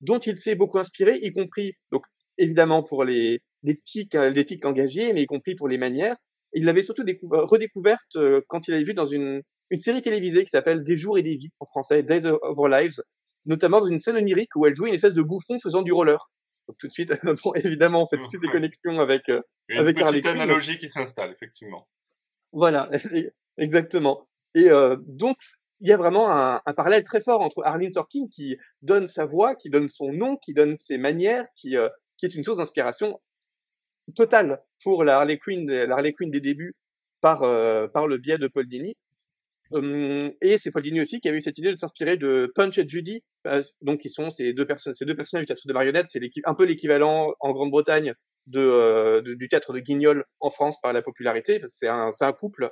[0.01, 2.03] dont il s'est beaucoup inspiré, y compris donc
[2.37, 3.41] évidemment pour les
[3.83, 6.15] tics, euh, les tics engagés, mais y compris pour les manières.
[6.53, 10.51] Il l'avait surtout redécouverte euh, quand il avait vu dans une une série télévisée qui
[10.51, 13.01] s'appelle Des jours et des vies en français, Days of Our Lives,
[13.45, 16.31] notamment dans une scène onirique où elle jouait une espèce de bouffon faisant du roller.
[16.67, 19.41] Donc tout de suite, bon, évidemment, on fait tout de suite des connexions avec euh,
[19.67, 21.87] Une avec petite analogie qui s'installe, effectivement.
[22.51, 22.89] Voilà,
[23.57, 24.27] exactement.
[24.55, 25.37] Et euh, donc,
[25.81, 29.25] il y a vraiment un, un, parallèle très fort entre Arlene Sorkin qui donne sa
[29.25, 32.57] voix, qui donne son nom, qui donne ses manières, qui, euh, qui est une source
[32.57, 33.19] d'inspiration
[34.15, 36.75] totale pour la Harley Quinn, la Harley Quinn des débuts
[37.21, 38.95] par, euh, par le biais de Paul Dini.
[39.73, 42.87] Et c'est Paul Dini aussi qui a eu cette idée de s'inspirer de Punch et
[42.87, 46.21] Judy, euh, donc qui sont ces deux ces deux personnages du théâtre de marionnettes, c'est
[46.45, 48.13] un peu l'équivalent en Grande-Bretagne
[48.47, 51.61] de, de, du théâtre de Guignol en France par la popularité.
[51.67, 52.69] C'est un, un couple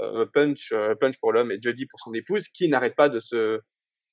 [0.00, 3.18] euh, Punch, euh, Punch pour l'homme et Jody pour son épouse, qui n'arrêtent pas de
[3.18, 3.60] se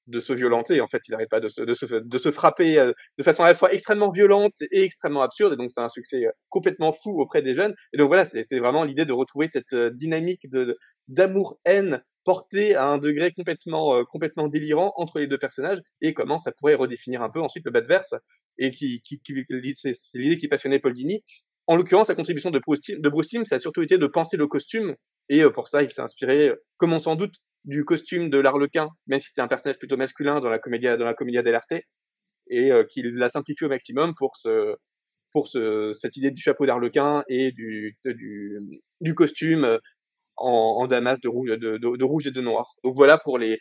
[0.07, 0.81] de se violenter.
[0.81, 3.43] En fait, ils n'arrêtent pas de se, de se, de se frapper euh, de façon
[3.43, 5.53] à la fois extrêmement violente et extrêmement absurde.
[5.53, 7.73] Et donc, c'est un succès complètement fou auprès des jeunes.
[7.93, 10.47] Et donc voilà, c'est vraiment l'idée de retrouver cette dynamique
[11.07, 16.51] d'amour-haine portée à un degré complètement complètement délirant entre les deux personnages et comment ça
[16.51, 18.15] pourrait redéfinir un peu ensuite le bas-verse
[18.57, 21.23] et qui, qui, qui c'est l'idée qui passionnait Paul Dini.
[21.67, 24.37] En l'occurrence, la contribution de Bruce, de Bruce Timm, ça a surtout été de penser
[24.37, 24.95] le costume
[25.29, 29.19] et pour ça, il s'est inspiré, comme on s'en doute, du costume de l'Arlequin, même
[29.19, 31.73] si c'était un personnage plutôt masculin dans la comédia, dans la comédia dell'arte,
[32.49, 34.75] et qu'il l'a simplifié au maximum pour ce,
[35.31, 38.59] pour ce, cette idée du chapeau d'Arlequin et du, du,
[38.99, 39.79] du costume
[40.37, 42.73] en, en, damas de rouge, de, de, de, rouge et de noir.
[42.83, 43.57] Donc voilà pour les,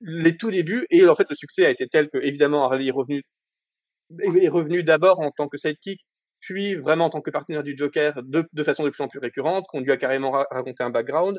[0.00, 0.86] les tout débuts.
[0.90, 3.22] Et en fait, le succès a été tel que, évidemment, Harley est revenu,
[4.20, 6.00] est revenu d'abord en tant que sidekick,
[6.40, 9.18] puis vraiment en tant que partenaire du Joker de, de façon de plus en plus
[9.18, 11.38] récurrente, qu'on lui a carrément raconté un background,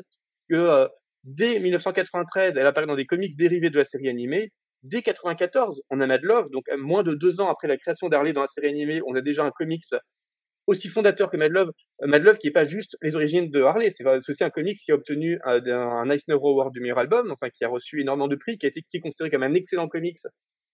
[0.50, 0.86] que euh,
[1.24, 4.50] dès 1993, elle apparaît dans des comics dérivés de la série animée.
[4.82, 8.32] Dès 94, on a Mad Love, donc moins de deux ans après la création d'Harley
[8.32, 9.84] dans la série animée, on a déjà un comics
[10.68, 11.70] aussi fondateur que Mad Love,
[12.02, 14.76] euh, Mad Love qui est pas juste les origines de Harley, c'est aussi un comics
[14.76, 18.28] qui a obtenu un, un Eisner Award du meilleur album, enfin qui a reçu énormément
[18.28, 20.18] de prix, qui a été qui est considéré comme un excellent comics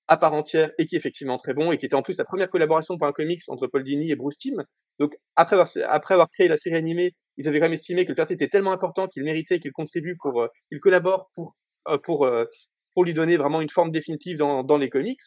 [0.09, 2.25] à part entière et qui est effectivement très bon et qui était en plus la
[2.25, 4.63] première collaboration pour un comics entre Paul Dini et Bruce Timm.
[4.99, 8.11] Donc après avoir, après avoir créé la série animée, ils avaient quand même estimé que
[8.11, 11.55] le personnage était tellement important qu'il méritait qu'il contribue pour euh, qu'il collabore pour
[11.89, 12.29] euh, pour
[12.95, 15.21] pour lui donner vraiment une forme définitive dans, dans les comics.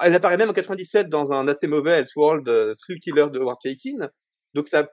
[0.00, 3.58] Elle apparaît même en 97 dans un assez mauvais Elseworld euh, Thrill Killer de Howard
[3.62, 4.08] Chaykin.
[4.54, 4.88] Donc ça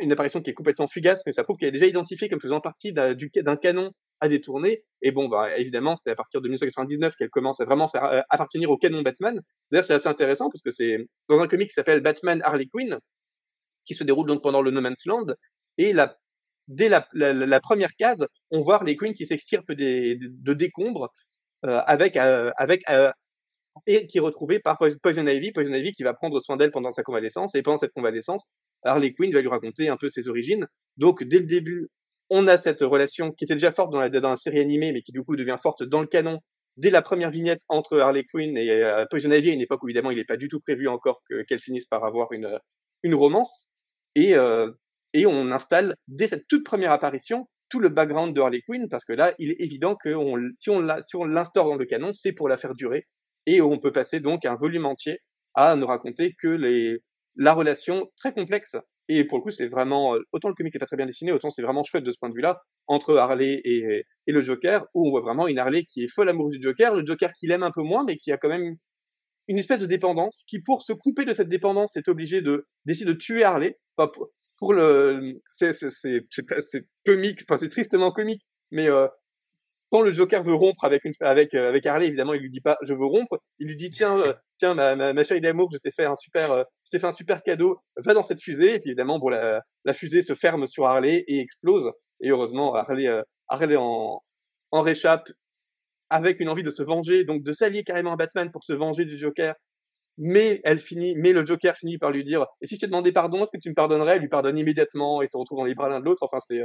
[0.00, 2.60] une apparition qui est complètement fugace, mais ça prouve qu'elle est déjà identifiée comme faisant
[2.60, 4.84] partie d'un canon à détourner.
[5.02, 8.20] Et bon, bah, évidemment, c'est à partir de 1999 qu'elle commence à vraiment faire euh,
[8.30, 9.40] appartenir au canon Batman.
[9.72, 12.98] D'ailleurs, c'est assez intéressant parce que c'est dans un comic qui s'appelle Batman Harley Quinn,
[13.84, 15.34] qui se déroule donc pendant le No Man's Land.
[15.78, 16.16] Et la,
[16.68, 21.12] dès la, première case, on voit Harley Quinn qui s'extirpe de décombres
[21.64, 23.10] euh, avec, euh, avec euh,
[23.86, 26.90] et qui est retrouvée par Poison Ivy, Poison Ivy qui va prendre soin d'elle pendant
[26.90, 27.54] sa convalescence.
[27.54, 28.46] Et pendant cette convalescence,
[28.82, 30.66] Harley Quinn va lui raconter un peu ses origines.
[30.96, 31.88] Donc, dès le début,
[32.30, 35.22] on a cette relation qui était déjà forte dans la, série animée, mais qui du
[35.22, 36.40] coup devient forte dans le canon
[36.76, 39.88] dès la première vignette entre Harley Quinn et euh, Poison Ivy, à une époque où
[39.88, 42.58] évidemment il n'est pas du tout prévu encore qu'elles finissent par avoir une,
[43.02, 43.66] une romance.
[44.14, 44.70] Et, euh,
[45.12, 49.04] et on installe dès cette toute première apparition tout le background de Harley Quinn, parce
[49.04, 50.16] que là, il est évident que
[50.56, 53.06] si on l'instaure dans le canon, c'est pour la faire durer,
[53.48, 55.20] et on peut passer donc un volume entier
[55.54, 56.98] à ne raconter que les,
[57.36, 58.76] la relation très complexe
[59.08, 61.32] et pour le coup, c'est vraiment euh, autant le comic n'est pas très bien dessiné,
[61.32, 64.86] autant c'est vraiment chouette de ce point de vue-là entre Harley et, et, le Joker,
[64.94, 67.46] où on voit vraiment une Harley qui est folle amoureuse du Joker, le Joker qui
[67.46, 68.76] l'aime un peu moins, mais qui a quand même
[69.48, 73.06] une espèce de dépendance, qui pour se couper de cette dépendance est obligé de d'essayer
[73.06, 73.78] de tuer Harley.
[73.96, 74.12] Enfin,
[74.58, 79.06] pour, le, c'est c'est c'est comique, enfin c'est tristement comique, mais euh,
[79.90, 82.60] quand le Joker veut rompre avec une, avec euh, avec Harley, évidemment, il lui dit
[82.60, 85.70] pas je veux rompre, il lui dit tiens euh, tiens ma, ma, ma chérie d'amour,
[85.72, 88.42] je t'ai fait un super euh, je t'ai fait un super cadeau, va dans cette
[88.42, 88.74] fusée.
[88.74, 91.90] Et puis évidemment bon la, la fusée se ferme sur Harley et explose.
[92.20, 93.08] Et heureusement Harley
[93.48, 94.22] Harley en
[94.70, 95.30] en réchappe
[96.10, 99.04] avec une envie de se venger, donc de s'allier carrément à Batman pour se venger
[99.04, 99.54] du Joker.
[100.18, 103.12] Mais elle finit, mais le Joker finit par lui dire et si je te demandais
[103.12, 104.16] pardon, est-ce que tu me pardonnerais?
[104.16, 106.22] Elle lui pardonne immédiatement et se retrouve dans les bras l'un de l'autre.
[106.24, 106.62] Enfin c'est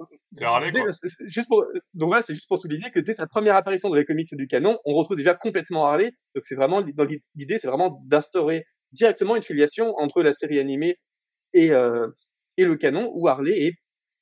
[0.32, 0.90] c'est Harley, quoi.
[1.26, 4.04] Juste pour, donc voilà, c'est juste pour souligner que dès sa première apparition dans les
[4.04, 6.10] comics du canon, on retrouve déjà complètement Harley.
[6.34, 10.98] Donc c'est vraiment, dans l'idée, c'est vraiment d'instaurer directement une filiation entre la série animée
[11.52, 12.08] et, euh,
[12.56, 13.74] et le canon, où Harley est,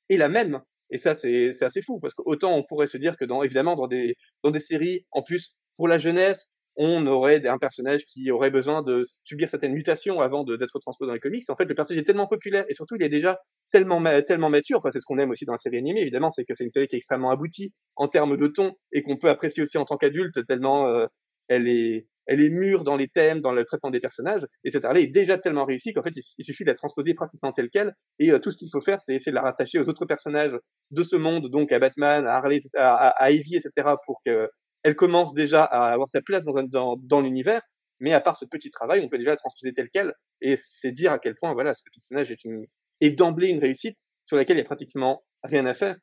[0.09, 0.61] est la même.
[0.91, 3.43] Et ça, c'est, c'est assez fou, parce que autant on pourrait se dire que dans,
[3.43, 6.49] évidemment, dans des, dans des séries, en plus, pour la jeunesse,
[6.81, 11.13] on aurait un personnage qui aurait besoin de subir certaines mutations avant d'être transposé dans
[11.13, 11.43] les comics.
[11.49, 13.37] En fait, le personnage est tellement populaire et surtout, il est déjà
[13.69, 14.77] tellement, tellement mature.
[14.77, 16.71] Enfin, c'est ce qu'on aime aussi dans la série animée, évidemment, c'est que c'est une
[16.71, 19.83] série qui est extrêmement aboutie en termes de ton et qu'on peut apprécier aussi en
[19.83, 21.05] tant qu'adulte tellement euh,
[21.49, 24.45] elle est, elle est mûre dans les thèmes, dans le traitement des personnages.
[24.63, 27.69] Et cette Harley est déjà tellement réussie qu'en fait, il, suffit d'être transposée pratiquement telle
[27.69, 27.93] quelle.
[28.19, 30.57] Et euh, tout ce qu'il faut faire, c'est essayer de la rattacher aux autres personnages
[30.91, 34.49] de ce monde, donc à Batman, à Harley, à, à Ivy, etc., pour que
[34.83, 37.61] elle commence déjà à avoir sa place dans, dans, dans l'univers.
[37.99, 40.91] mais à part ce petit travail, on peut déjà la transposer telle quelle, et c'est
[40.91, 42.65] dire à quel point, voilà, ce personnage est une,
[43.01, 45.97] est d'emblée une réussite sur laquelle il y a pratiquement rien à faire.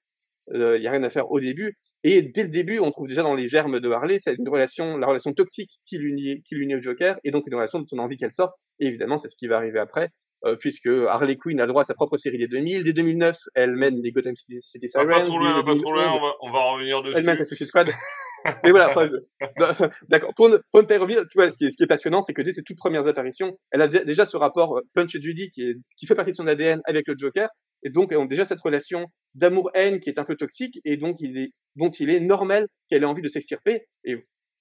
[0.53, 1.77] Euh, il y a rien à faire au début.
[2.05, 4.97] Et dès le début, on trouve déjà dans les germes de Harley, c'est une relation,
[4.97, 7.99] la relation toxique qui l'unit, qui l'unit au Joker, et donc une relation dont on
[7.99, 8.55] a envie qu'elle sorte.
[8.79, 10.11] Et évidemment, c'est ce qui va arriver après,
[10.45, 12.85] euh, puisque Harley Quinn a le droit à sa propre série des 2000.
[12.85, 15.09] Dès 2009, elle mène les Gotham City, City Sirens.
[15.09, 17.17] Pas trop loin, pas trop loin, on va, on va revenir dessus.
[17.17, 17.89] Elle mène sa Suicide Squad.
[18.64, 18.94] Mais voilà,
[20.09, 20.35] d'accord.
[20.35, 22.62] Pour, ne, pour ne revenir, tu vois, ce qui est, passionnant, c'est que dès ses
[22.62, 26.14] toutes premières apparitions, elle a déjà ce rapport Punch et Judy qui, est, qui fait
[26.14, 27.49] partie de son ADN avec le Joker,
[27.83, 31.38] et donc ont déjà cette relation d'amour-haine qui est un peu toxique, et donc il
[31.38, 33.87] est, dont il est normal qu'elle ait envie de s'extirper.
[34.05, 34.16] Et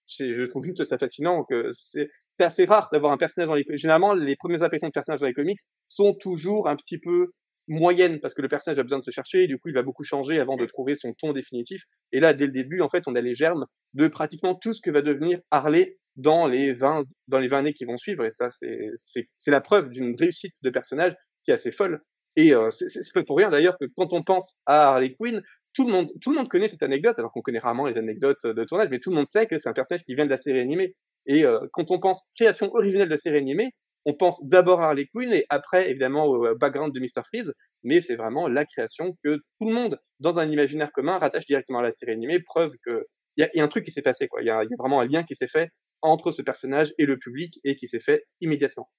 [0.08, 2.10] je trouve juste ça fascinant que c'est
[2.40, 5.34] assez rare d'avoir un personnage dans les généralement les premières apparitions de personnages dans les
[5.34, 7.32] comics sont toujours un petit peu
[7.68, 9.84] moyennes parce que le personnage a besoin de se chercher et du coup il va
[9.84, 11.84] beaucoup changer avant de trouver son ton définitif.
[12.12, 14.82] Et là dès le début en fait on a les germes de pratiquement tout ce
[14.82, 18.26] que va devenir Harley dans les 20 dans les 20 années qui vont suivre.
[18.26, 22.02] Et ça c'est c'est la preuve d'une réussite de personnage qui est assez folle.
[22.36, 25.42] Et euh, c'est pas pour rien d'ailleurs que quand on pense à Harley Quinn,
[25.74, 28.46] tout le monde, tout le monde connaît cette anecdote, alors qu'on connaît rarement les anecdotes
[28.46, 30.38] de tournage, mais tout le monde sait que c'est un personnage qui vient de la
[30.38, 30.96] série animée.
[31.28, 33.72] Et euh, quand on pense création originelle de la série animée,
[34.06, 37.24] on pense d'abord à Harley Quinn et après évidemment au euh, background de Mr.
[37.26, 41.46] Freeze, mais c'est vraiment la création que tout le monde, dans un imaginaire commun, rattache
[41.46, 43.06] directement à la série animée, preuve que
[43.38, 44.42] il y y a, un truc qui s'est passé, quoi.
[44.42, 45.70] Il y a vraiment un lien qui s'est fait
[46.02, 48.90] entre ce personnage et le public et qui s'est fait immédiatement.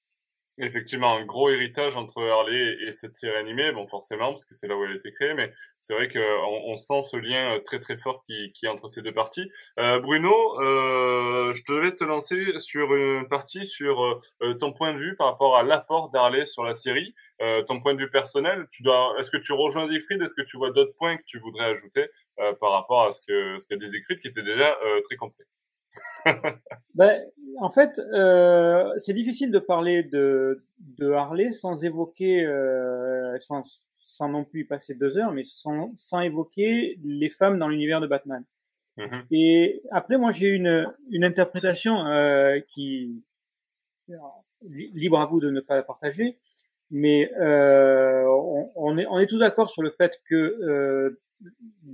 [0.58, 4.66] Effectivement, un gros héritage entre Harley et cette série animée, bon forcément parce que c'est
[4.66, 6.20] là où elle a été créée, mais c'est vrai qu'on
[6.64, 9.50] on sent ce lien euh, très très fort qui, est entre ces deux parties.
[9.78, 14.02] Euh, Bruno, euh, je devais te lancer sur une partie sur
[14.42, 17.78] euh, ton point de vue par rapport à l'apport d'Harley sur la série, euh, ton
[17.80, 18.66] point de vue personnel.
[18.70, 21.38] Tu dois, est-ce que tu rejoins Siegfried Est-ce que tu vois d'autres points que tu
[21.38, 22.08] voudrais ajouter
[22.60, 25.44] par rapport à ce que ce que dit Siegfried qui était déjà très complet?
[26.94, 27.22] Ben,
[27.58, 30.64] en fait, euh, c'est difficile de parler de,
[30.98, 33.62] de Harley sans évoquer, euh, sans,
[33.94, 38.00] sans non plus y passer deux heures, mais sans, sans évoquer les femmes dans l'univers
[38.00, 38.44] de Batman.
[38.98, 39.22] Mm-hmm.
[39.30, 43.22] Et après, moi, j'ai une, une interprétation euh, qui
[44.62, 46.38] libre à vous de ne pas la partager,
[46.90, 51.20] mais euh, on, on, est, on est tous d'accord sur le fait que le,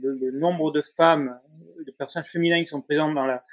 [0.01, 1.39] le, nombre de femmes,
[1.85, 3.45] de personnages féminins qui sont présents dans la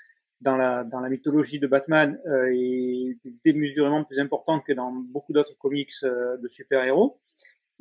[0.41, 5.34] dans la, dans la mythologie de Batman euh, est démesurément plus importante que dans beaucoup
[5.34, 7.19] d'autres comics euh, de super-héros,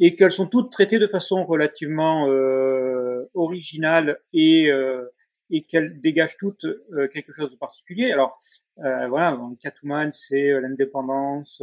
[0.01, 5.05] et qu'elles sont toutes traitées de façon relativement euh, originale et, euh,
[5.51, 8.13] et qu'elles dégagent toutes euh, quelque chose de particulier.
[8.13, 8.39] Alors
[8.77, 11.61] voilà, Catwoman c'est l'indépendance,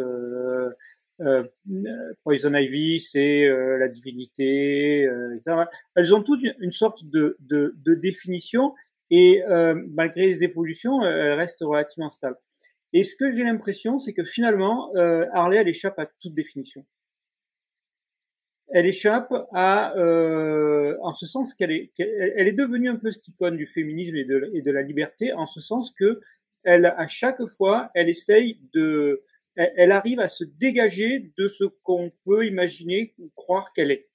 [2.23, 5.07] Poison Ivy c'est la divinité,
[5.95, 8.73] elles ont toutes une sorte de, de, de définition
[9.11, 12.37] et euh, malgré les évolutions, euh, elle reste relativement stable.
[12.93, 16.85] Et ce que j'ai l'impression, c'est que finalement, euh, Harley, elle échappe à toute définition.
[18.69, 23.27] Elle échappe à, euh, en ce sens qu'elle est, elle est devenue un peu cette
[23.27, 26.19] icône du féminisme et de, et de la liberté, en ce sens que
[26.63, 29.23] elle, à chaque fois, elle essaye de,
[29.55, 34.09] elle, elle arrive à se dégager de ce qu'on peut imaginer ou croire qu'elle est.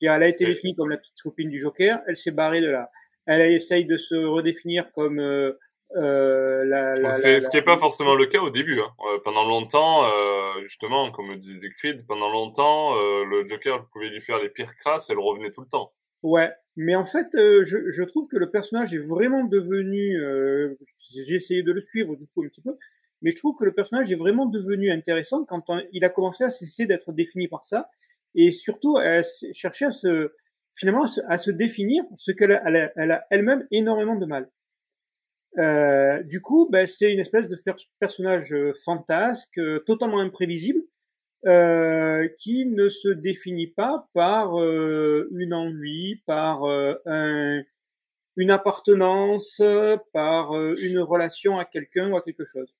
[0.00, 2.68] Et elle a été définie comme la petite copine du Joker, elle s'est barrée de
[2.68, 2.90] là
[3.28, 5.52] elle essaye de se redéfinir comme euh,
[5.96, 8.80] euh, la, la, c'est ce qui n'est pas forcément le cas au début.
[8.80, 8.90] Hein.
[9.06, 14.20] Euh, pendant longtemps, euh, justement, comme disait Creed, pendant longtemps, euh, le Joker pouvait lui
[14.20, 15.92] faire les pires crasses, elle revenait tout le temps.
[16.22, 20.16] Ouais, mais en fait, euh, je, je, trouve que le personnage est vraiment devenu.
[21.14, 22.76] J'ai essayé de le suivre du coup un petit peu,
[23.20, 25.62] mais je trouve que le personnage est vraiment devenu intéressant quand
[25.92, 27.90] il a commencé à cesser d'être défini par ça,
[28.34, 30.32] et surtout à chercher à se
[30.78, 34.48] finalement à se définir ce qu'elle elle, elle a elle-même énormément de mal.
[35.58, 37.58] Euh, du coup, ben, c'est une espèce de
[37.98, 40.80] personnage euh, fantasque, euh, totalement imprévisible,
[41.46, 47.62] euh, qui ne se définit pas par euh, une envie, par un,
[48.36, 49.60] une appartenance,
[50.12, 52.72] par une relation à quelqu'un ou à quelque chose.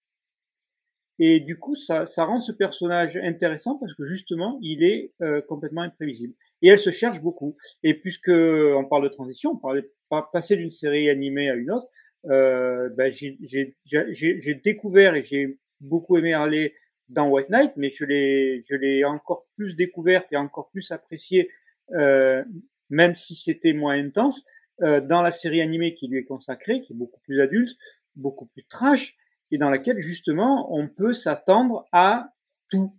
[1.18, 5.12] Et du coup, ça, ça rend ce personnage intéressant parce que justement, il est
[5.48, 7.57] complètement imprévisible et elle se cherche beaucoup.
[7.83, 9.90] Et puisque on parle de transition, on parle de
[10.33, 11.88] passer d'une série animée à une autre,
[12.27, 16.75] euh, ben j'ai découvert et j'ai beaucoup aimé aller
[17.09, 21.51] dans White Knight, mais je l'ai je l'ai encore plus découverte et encore plus apprécié,
[21.92, 22.44] euh,
[22.90, 24.44] même si c'était moins intense,
[24.83, 27.79] euh, dans la série animée qui lui est consacrée, qui est beaucoup plus adulte,
[28.16, 29.16] beaucoup plus trash,
[29.51, 32.33] et dans laquelle justement on peut s'attendre à
[32.71, 32.97] tout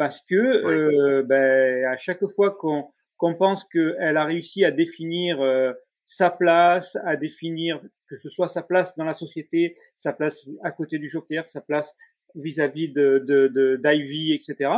[0.00, 5.74] parce que euh, ben, à chaque fois qu'on pense qu'elle a réussi à définir euh,
[6.06, 10.70] sa place, à définir que ce soit sa place dans la société, sa place à
[10.70, 11.94] côté du Joker, sa place
[12.34, 14.70] vis-à-vis de, de, d'Ivy, etc.,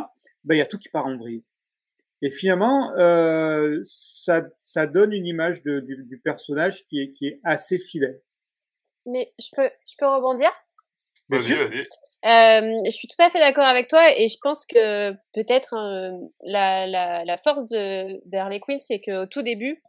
[0.42, 1.44] ben, il y a tout qui part en vrille.
[2.20, 7.28] Et finalement, euh, ça, ça donne une image de, du, du, personnage qui est, qui
[7.28, 8.20] est assez fidèle.
[9.06, 10.50] Mais je peux, je peux rebondir?
[11.32, 11.80] Vas-y, vas-y.
[12.26, 16.20] Euh, je suis tout à fait d'accord avec toi et je pense que peut-être hein,
[16.44, 19.82] la, la, la, force de, de Harley Quinn, c'est qu'au tout début,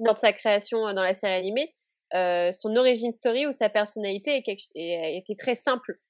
[0.00, 1.72] de sa création euh, dans la série animée,
[2.14, 4.42] euh, son origin story ou sa personnalité
[4.74, 6.00] était très simple.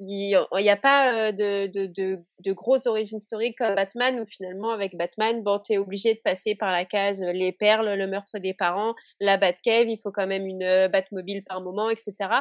[0.00, 4.70] Il n'y a pas de, de, de, de grosses origin story comme Batman où finalement
[4.70, 8.54] avec Batman, bon, t'es obligé de passer par la case les perles, le meurtre des
[8.54, 12.40] parents, la Batcave, il faut quand même une Batmobile par moment, etc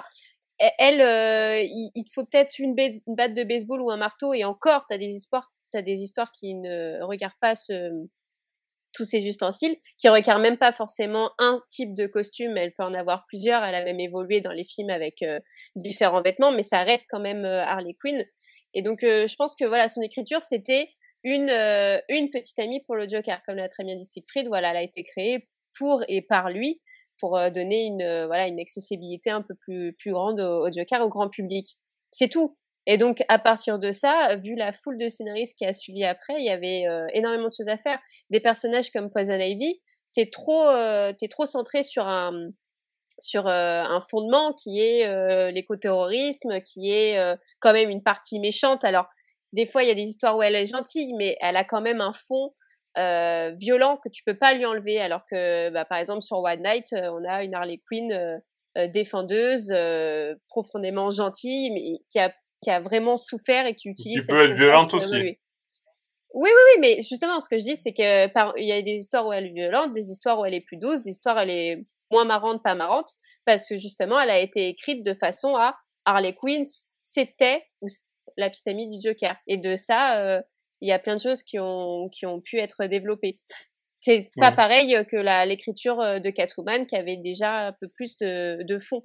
[0.59, 4.85] elle, euh, il, te faut peut-être une, batte de baseball ou un marteau, et encore,
[4.87, 7.91] tu as des histoires, des histoires qui ne regardent pas ce,
[8.93, 12.93] tous ces ustensiles, qui regardent même pas forcément un type de costume, elle peut en
[12.93, 15.39] avoir plusieurs, elle a même évolué dans les films avec euh,
[15.75, 18.25] différents vêtements, mais ça reste quand même euh, Harley Quinn.
[18.73, 20.89] Et donc, je pense que voilà, son écriture, c'était
[21.23, 24.77] une, une petite amie pour le Joker, comme l'a très bien dit Siegfried, voilà, elle
[24.77, 26.79] a été créée pour et par lui,
[27.19, 31.01] pour euh, donner une euh, voilà une accessibilité un peu plus plus grande au, Joker
[31.01, 31.75] au grand public.
[32.11, 32.57] C'est tout.
[32.85, 36.35] Et donc à partir de ça, vu la foule de scénaristes qui a suivi après,
[36.39, 37.99] il y avait euh, énormément de choses à faire.
[38.29, 39.79] Des personnages comme Poison Ivy,
[40.13, 40.65] t'es trop
[41.19, 42.49] t'es trop centré sur un
[43.19, 47.19] sur un fondement qui est l'écoterrorisme, qui est
[47.59, 48.83] quand même une partie méchante.
[48.83, 49.07] Alors
[49.53, 51.81] des fois il y a des histoires où elle est gentille, mais elle a quand
[51.81, 52.53] même un fond
[52.99, 54.99] euh, violent que tu peux pas lui enlever.
[54.99, 58.87] Alors que, bah, par exemple, sur One Night, euh, on a une Harley Quinn euh,
[58.87, 59.73] défendeuse,
[60.47, 64.21] profondément gentille, mais qui a, qui a vraiment souffert et qui utilise.
[64.21, 65.15] Qui peut être violente aussi.
[65.15, 65.37] Oui,
[66.33, 68.97] oui, oui, mais justement, ce que je dis, c'est que par, il y a des
[68.97, 71.39] histoires où elle est violente, des histoires où elle est plus douce, des histoires où
[71.39, 73.09] elle est moins marrante, pas marrante,
[73.45, 77.63] parce que justement, elle a été écrite de façon à Harley Quinn, c'était
[78.37, 79.35] la petite amie du Joker.
[79.47, 80.43] Et de ça,
[80.81, 83.39] il y a plein de choses qui ont, qui ont pu être développées.
[84.01, 88.15] C'est pas pareil que la, l'écriture euh, de Catwoman qui avait déjà un peu plus
[88.17, 89.03] de, de fond.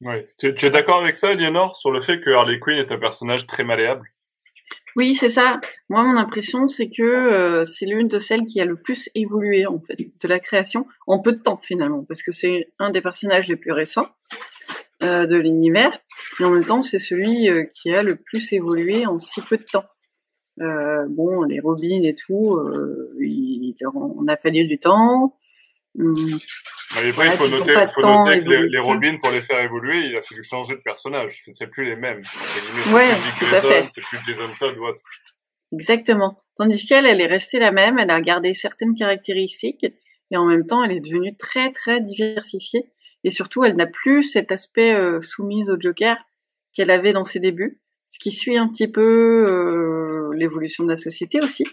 [0.00, 0.28] Ouais.
[0.38, 2.98] Tu, tu es d'accord avec ça, Eleanor, sur le fait que Harley Quinn est un
[2.98, 4.08] personnage très malléable?
[4.96, 5.60] Oui, c'est ça.
[5.88, 9.66] Moi, mon impression, c'est que euh, c'est l'une de celles qui a le plus évolué,
[9.66, 13.00] en fait, de la création, en peu de temps, finalement, parce que c'est un des
[13.00, 14.08] personnages les plus récents
[15.02, 15.92] euh, de l'univers,
[16.38, 19.58] et en même temps, c'est celui euh, qui a le plus évolué en si peu
[19.58, 19.84] de temps.
[20.60, 25.36] Euh, bon, les robines et tout, euh, il, on a fallu du temps.
[25.98, 26.14] Hum.
[26.96, 30.06] Mais après, il faut noter, faut noter que les, les, robines, pour les faire évoluer,
[30.06, 31.42] il a fallu changer de personnage.
[31.52, 32.22] C'est plus les mêmes.
[32.92, 33.86] Ouais, tout à fait.
[33.88, 35.00] C'est plus Jason Todd ou autre.
[35.72, 36.38] Exactement.
[36.56, 39.86] Tandis qu'elle, elle est restée la même, elle a gardé certaines caractéristiques,
[40.30, 42.86] et en même temps, elle est devenue très, très diversifiée.
[43.24, 46.16] Et surtout, elle n'a plus cet aspect euh, soumise au Joker
[46.74, 47.80] qu'elle avait dans ses débuts
[48.14, 51.64] ce qui suit un petit peu euh, l'évolution de la société aussi,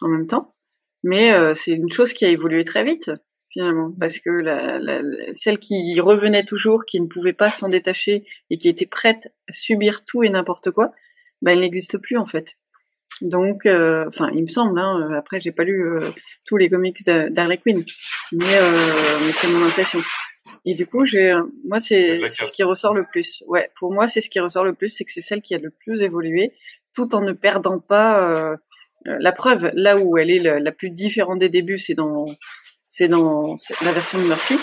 [0.00, 0.54] en même temps.
[1.02, 3.10] Mais euh, c'est une chose qui a évolué très vite,
[3.50, 5.02] finalement, parce que la, la,
[5.34, 9.52] celle qui revenait toujours, qui ne pouvait pas s'en détacher et qui était prête à
[9.52, 10.92] subir tout et n'importe quoi,
[11.42, 12.56] ben, elle n'existe plus en fait.
[13.20, 14.78] Donc, euh, enfin, il me semble.
[14.78, 16.00] Hein, après, j'ai pas lu
[16.44, 17.84] tous les comics d'Harley Quinn,
[18.32, 20.00] mais, mais c'est mon impression.
[20.64, 21.32] Et du coup, j'ai,
[21.64, 23.42] moi, c'est ce qui ressort le plus.
[23.46, 25.58] Ouais, pour moi, c'est ce qui ressort le plus, c'est que c'est celle qui a
[25.58, 26.52] le plus évolué,
[26.96, 28.56] tout en ne perdant pas euh,
[29.06, 29.70] euh la preuve.
[29.74, 32.26] Là où elle est la, plus différente des débuts, c'est dans,
[32.88, 34.56] c'est dans la version de Murphy,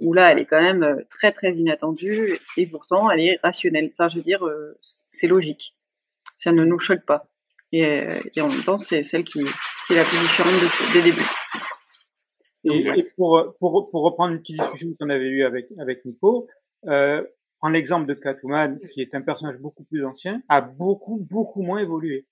[0.00, 3.90] où là, elle est quand même euh, très très inattendue, et pourtant, elle est rationnelle.
[3.92, 4.44] Enfin, je veux dire,
[4.82, 5.74] c'est logique.
[6.36, 7.26] Ça ne nous choque pas.
[7.72, 7.82] Et,
[8.34, 9.44] et en même temps, c'est celle qui,
[9.86, 11.22] qui est la plus différente de, des débuts.
[12.64, 16.48] Et, pour, pour, pour, reprendre une petite discussion qu'on avait eue avec, avec Nico,
[16.86, 17.22] euh,
[17.58, 21.78] prendre l'exemple de Catwoman, qui est un personnage beaucoup plus ancien, a beaucoup, beaucoup moins
[21.78, 22.26] évolué.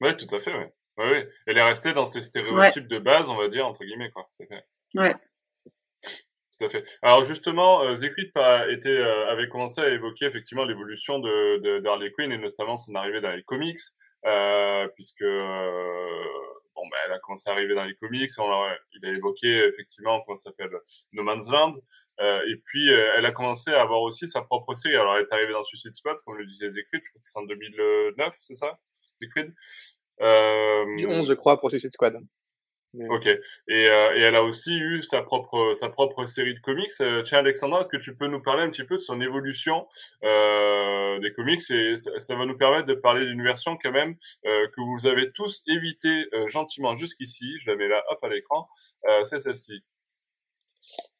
[0.00, 0.72] Ouais, tout à fait, ouais.
[0.98, 1.28] ouais, ouais.
[1.46, 4.28] Elle est restée dans ses stéréotypes de base, on va dire, entre guillemets, quoi.
[4.94, 5.14] Ouais.
[6.58, 6.84] Tout à fait.
[7.02, 12.32] Alors justement, euh, Zekrit euh, avait commencé à évoquer effectivement l'évolution de, de d'Harley Quinn
[12.32, 13.78] et notamment son arrivée dans les comics,
[14.26, 16.24] euh, puisque euh,
[16.78, 18.30] bon, ben, elle a commencé à arriver dans les comics.
[18.92, 20.70] il a évoqué effectivement comment s'appelle
[21.12, 21.72] No Man's Land.
[22.20, 24.96] Euh, et puis euh, elle a commencé à avoir aussi sa propre série.
[24.96, 27.02] Alors elle est arrivée dans Suicide Squad, comme le disait Zekrid.
[27.04, 28.78] Je crois que c'est en 2009, c'est ça,
[29.20, 29.54] Zekrid.
[30.20, 32.18] Euh, 11, je crois, pour Suicide Squad.
[33.08, 33.26] Ok.
[33.26, 33.38] Et,
[33.68, 36.90] euh, et, elle a aussi eu sa propre sa propre série de comics.
[37.00, 39.86] Euh, tiens, Alexandra, est-ce que tu peux nous parler un petit peu de son évolution
[40.24, 41.62] euh, des comics?
[41.70, 45.30] Et ça, va nous permettre de parler d'une version quand même euh, que vous avez
[45.32, 47.58] tous évité euh, gentiment jusqu'ici.
[47.60, 48.68] Je la mets là, hop, à l'écran.
[49.26, 49.82] C'est celle-ci.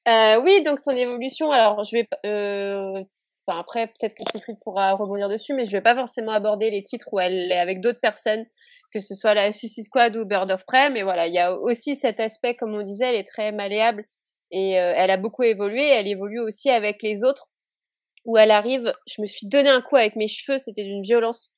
[0.07, 1.51] oui, donc son évolution.
[1.51, 3.07] Alors, je vais
[3.49, 6.85] Enfin, après, peut-être que Siegfried pourra rebondir dessus, mais je vais pas forcément aborder les
[6.85, 8.45] titres où elle est avec d'autres personnes,
[8.93, 10.91] que ce soit la Suicide Squad ou Bird of Prey.
[10.91, 14.05] Mais voilà, il y a aussi cet aspect, comme on disait, elle est très malléable
[14.51, 15.87] et euh, elle a beaucoup évolué.
[15.87, 17.49] Elle évolue aussi avec les autres,
[18.25, 18.93] où elle arrive.
[19.07, 21.53] Je me suis donné un coup avec mes cheveux, c'était d'une violence.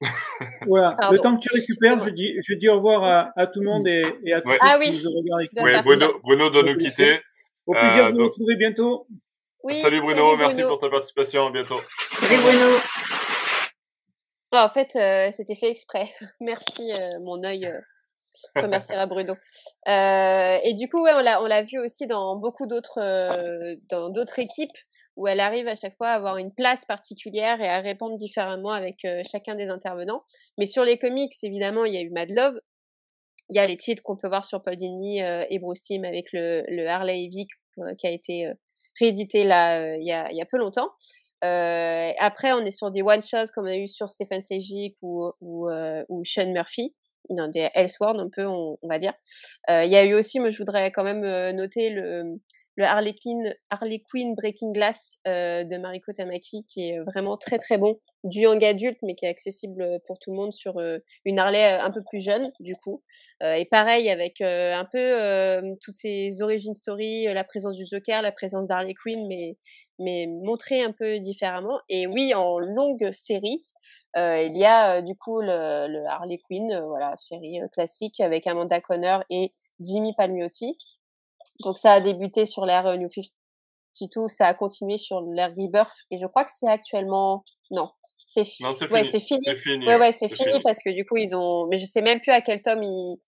[0.66, 0.96] voilà.
[1.10, 3.86] Le temps que tu récupères, je dis, je dis au revoir à, tout le monde
[3.86, 5.02] et, à tous ceux ah, qui oui.
[5.02, 5.48] nous regardent.
[5.62, 7.20] Oui, Bruno, Bruno doit nous quitter.
[7.66, 9.06] Au plaisir de vous retrouver bientôt.
[9.72, 11.80] salut Bruno, merci pour ta participation, à bientôt.
[12.20, 12.78] Salut Bruno.
[14.52, 16.08] Oh, en fait, euh, c'était fait exprès.
[16.40, 17.80] Merci, euh, mon œil euh,
[18.56, 19.34] remerciera Bruno.
[19.88, 22.98] Euh, et du coup, on l'a, vu aussi dans beaucoup d'autres,
[23.90, 24.76] dans d'autres équipes
[25.16, 28.70] où elle arrive à chaque fois à avoir une place particulière et à répondre différemment
[28.70, 30.22] avec chacun des intervenants.
[30.56, 32.58] Mais sur les comics, évidemment, il y a eu Mad Love.
[33.50, 36.32] Il y a les titres qu'on peut voir sur Paul Dini et Bruce Timm avec
[36.32, 37.50] le, le Harley Vic
[37.98, 38.48] qui a été
[39.00, 40.90] réédité là il y a peu longtemps.
[41.44, 45.30] Euh, après, on est sur des one-shots comme on a eu sur Stephen Sejic ou,
[45.40, 46.94] ou, euh, Sean Murphy,
[47.30, 49.14] dans des Elseworlds un peu, on, va dire.
[49.70, 51.20] Euh, il y a eu aussi, moi je voudrais quand même
[51.54, 52.40] noter le,
[52.76, 58.40] le Harley Quinn, Breaking Glass de Mariko Tamaki, qui est vraiment très très bon, du
[58.40, 60.80] young adulte, mais qui est accessible pour tout le monde sur
[61.24, 63.02] une Harley un peu plus jeune, du coup.
[63.42, 68.66] et pareil, avec un peu toutes ces origin stories, la présence du Joker, la présence
[68.66, 69.56] d'Harley Quinn, mais,
[69.98, 71.78] mais montrée un peu différemment.
[71.88, 73.60] Et oui, en longue série,
[74.16, 79.18] il y a du coup le, le Harley Quinn, voilà, série classique avec Amanda Conner
[79.30, 80.76] et Jimmy Palmiotti,
[81.60, 85.94] donc ça a débuté sur l'ère euh, New 52, ça a continué sur l'ère Rebirth
[86.10, 87.90] et je crois que c'est actuellement non,
[88.24, 88.68] c'est fini.
[88.68, 89.44] Ouais, c'est fini.
[89.56, 89.86] fini.
[89.86, 92.32] Ouais ouais, c'est fini, parce que du coup ils ont mais je sais même plus
[92.32, 93.18] à quel tome ils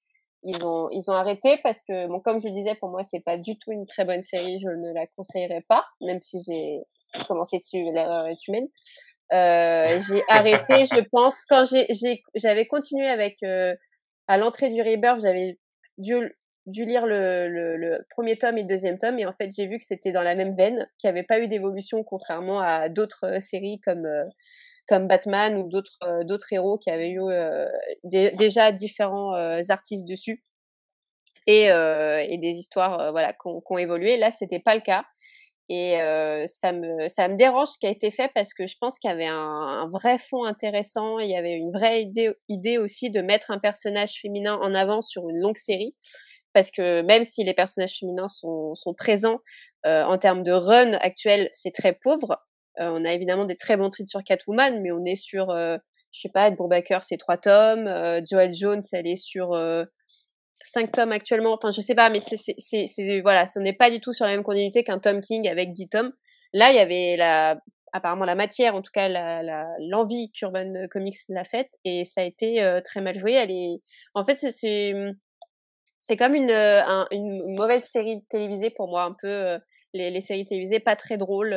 [0.43, 3.21] ils ont ils ont arrêté parce que bon comme je le disais pour moi c'est
[3.21, 6.83] pas du tout une très bonne série, je ne la conseillerais pas même si j'ai
[7.27, 8.69] commencé dessus l'erreur est humaine.
[9.33, 11.87] Euh, j'ai arrêté, je pense, quand j'ai,
[12.35, 13.75] j'avais continué avec euh,
[14.27, 15.59] à l'entrée du Rebirth, j'avais
[15.99, 16.15] dû
[16.67, 19.79] dû lire le, le, premier tome et le deuxième tome et en fait j'ai vu
[19.79, 23.25] que c'était dans la même veine, qu'il n'y avait pas eu d'évolution contrairement à d'autres
[23.25, 24.25] euh, séries comme euh,
[24.89, 27.21] comme Batman ou d'autres euh, d'autres héros qui avaient eu
[28.05, 29.33] déjà différents
[29.69, 30.45] artistes dessus
[31.47, 31.69] et,
[32.39, 34.17] des histoires voilà qui ont, évolué.
[34.17, 35.05] Là c'était pas le cas
[35.69, 35.97] et
[36.49, 39.27] ça me dérange ce qui a été fait parce que je pense qu'il y avait
[39.27, 42.09] un, vrai fond intéressant, il y avait une vraie
[42.49, 45.95] idée aussi de mettre un personnage féminin en avant sur une longue série
[46.53, 49.41] parce que même si les personnages féminins sont, présents
[49.87, 52.39] euh, en termes de run actuel, c'est très pauvre.
[52.81, 55.77] Euh, on a évidemment des très bons titres sur Catwoman, mais on est sur, euh,
[56.13, 57.87] je sais pas, Ed Brubaker, c'est trois tomes.
[57.87, 59.57] Euh, Joel Jones, elle est sur
[60.63, 61.55] cinq tomes actuellement.
[61.55, 64.45] Enfin, je sais pas, mais c'est, voilà, ce n'est pas du tout sur la même
[64.45, 66.13] continuité qu'un Tom King avec dix tomes.
[66.53, 67.19] Là, il y avait
[67.93, 69.09] apparemment la matière, en tout cas
[69.81, 73.81] l'envie qu'Urban Comics l'a faite, et ça a été très mal joué.
[74.15, 79.59] En fait, c'est, comme une, mauvaise série télévisée pour moi, un peu
[79.93, 81.55] les, les, séries télévisées pas très drôles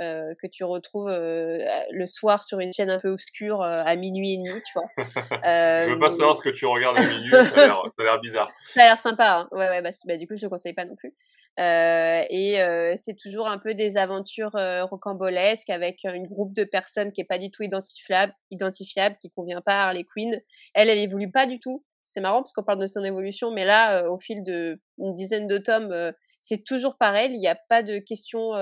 [0.00, 4.36] euh que tu retrouves le soir sur une chaîne un peu obscure à minuit et
[4.38, 4.88] demi, tu vois.
[5.86, 8.50] je veux pas savoir ce que tu regardes à minuit, ça a l'air bizarre.
[8.64, 9.48] Ça a l'air sympa, hein.
[9.52, 11.14] ouais, ouais, bah, bah, du coup je ne conseille pas non plus.
[11.58, 14.52] et c'est toujours un peu des aventures
[14.90, 19.60] rocambolesques avec un groupe de personnes qui est pas du tout identifiable, identifiable qui convient
[19.60, 20.40] pas à Harley Quinn.
[20.74, 23.64] Elle, elle évolue pas du tout c'est marrant parce qu'on parle de son évolution, mais
[23.64, 27.30] là, euh, au fil de une dizaine de tomes, euh, c'est toujours pareil.
[27.32, 28.52] Il n'y a pas de questions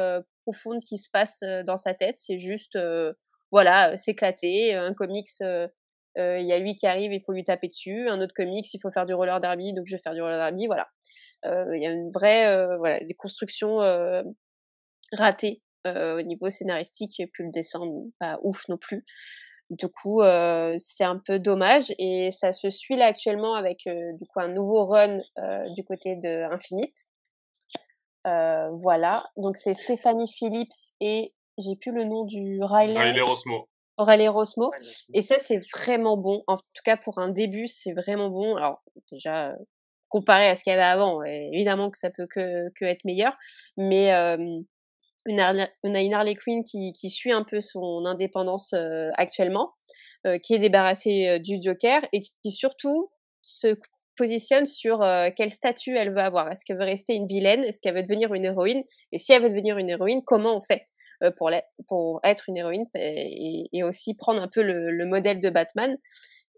[0.86, 2.16] qui se passent dans sa tête.
[2.16, 2.78] C'est juste,
[3.50, 4.74] voilà, s'éclater.
[4.74, 5.70] Un comics, il
[6.16, 8.08] y a lui qui arrive, il faut lui taper dessus.
[8.08, 10.38] Un autre comics, il faut faire du roller derby, donc je vais faire du roller
[10.38, 10.66] derby.
[10.66, 10.88] Voilà.
[11.44, 13.78] Il y a une vraie, voilà, des constructions
[15.12, 17.80] ratées au niveau scénaristique, et puis le dessin,
[18.18, 19.04] pas ouf non plus.
[19.70, 20.20] Du coup,
[20.78, 24.86] c'est un peu dommage et ça se suit là actuellement avec du coup un nouveau
[24.86, 25.18] run
[25.76, 26.96] du côté de Infinite.
[28.24, 32.98] Voilà, donc c'est Stéphanie Phillips et j'ai plus le nom du Riley.
[32.98, 33.68] Riley Rosmo.
[33.98, 34.70] Riley Rosmo.
[35.12, 36.42] Et ça, c'est vraiment bon.
[36.46, 38.56] En tout cas, pour un début, c'est vraiment bon.
[38.56, 39.54] Alors, déjà,
[40.08, 43.36] comparé à ce qu'il y avait avant, évidemment que ça peut que, que être meilleur.
[43.76, 44.10] Mais
[45.26, 49.72] une on a une Harley Quinn qui, qui, suit un peu son indépendance euh, actuellement,
[50.26, 53.10] euh, qui est débarrassée euh, du Joker et qui, surtout
[53.42, 53.74] se
[54.20, 55.02] positionne sur
[55.34, 56.50] quel statut elle veut avoir.
[56.52, 57.64] Est-ce qu'elle veut rester une vilaine?
[57.64, 58.82] Est-ce qu'elle veut devenir une héroïne?
[59.12, 60.86] Et si elle veut devenir une héroïne, comment on fait
[61.38, 61.50] pour,
[61.88, 65.96] pour être une héroïne et, et aussi prendre un peu le, le, modèle de Batman?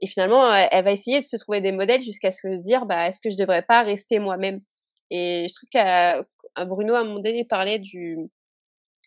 [0.00, 3.20] Et finalement, elle va essayer de se trouver des modèles jusqu'à se dire, bah, est-ce
[3.20, 4.60] que je devrais pas rester moi-même?
[5.10, 6.24] Et je trouve qu'à
[6.66, 8.18] Bruno à un moment donné parlait du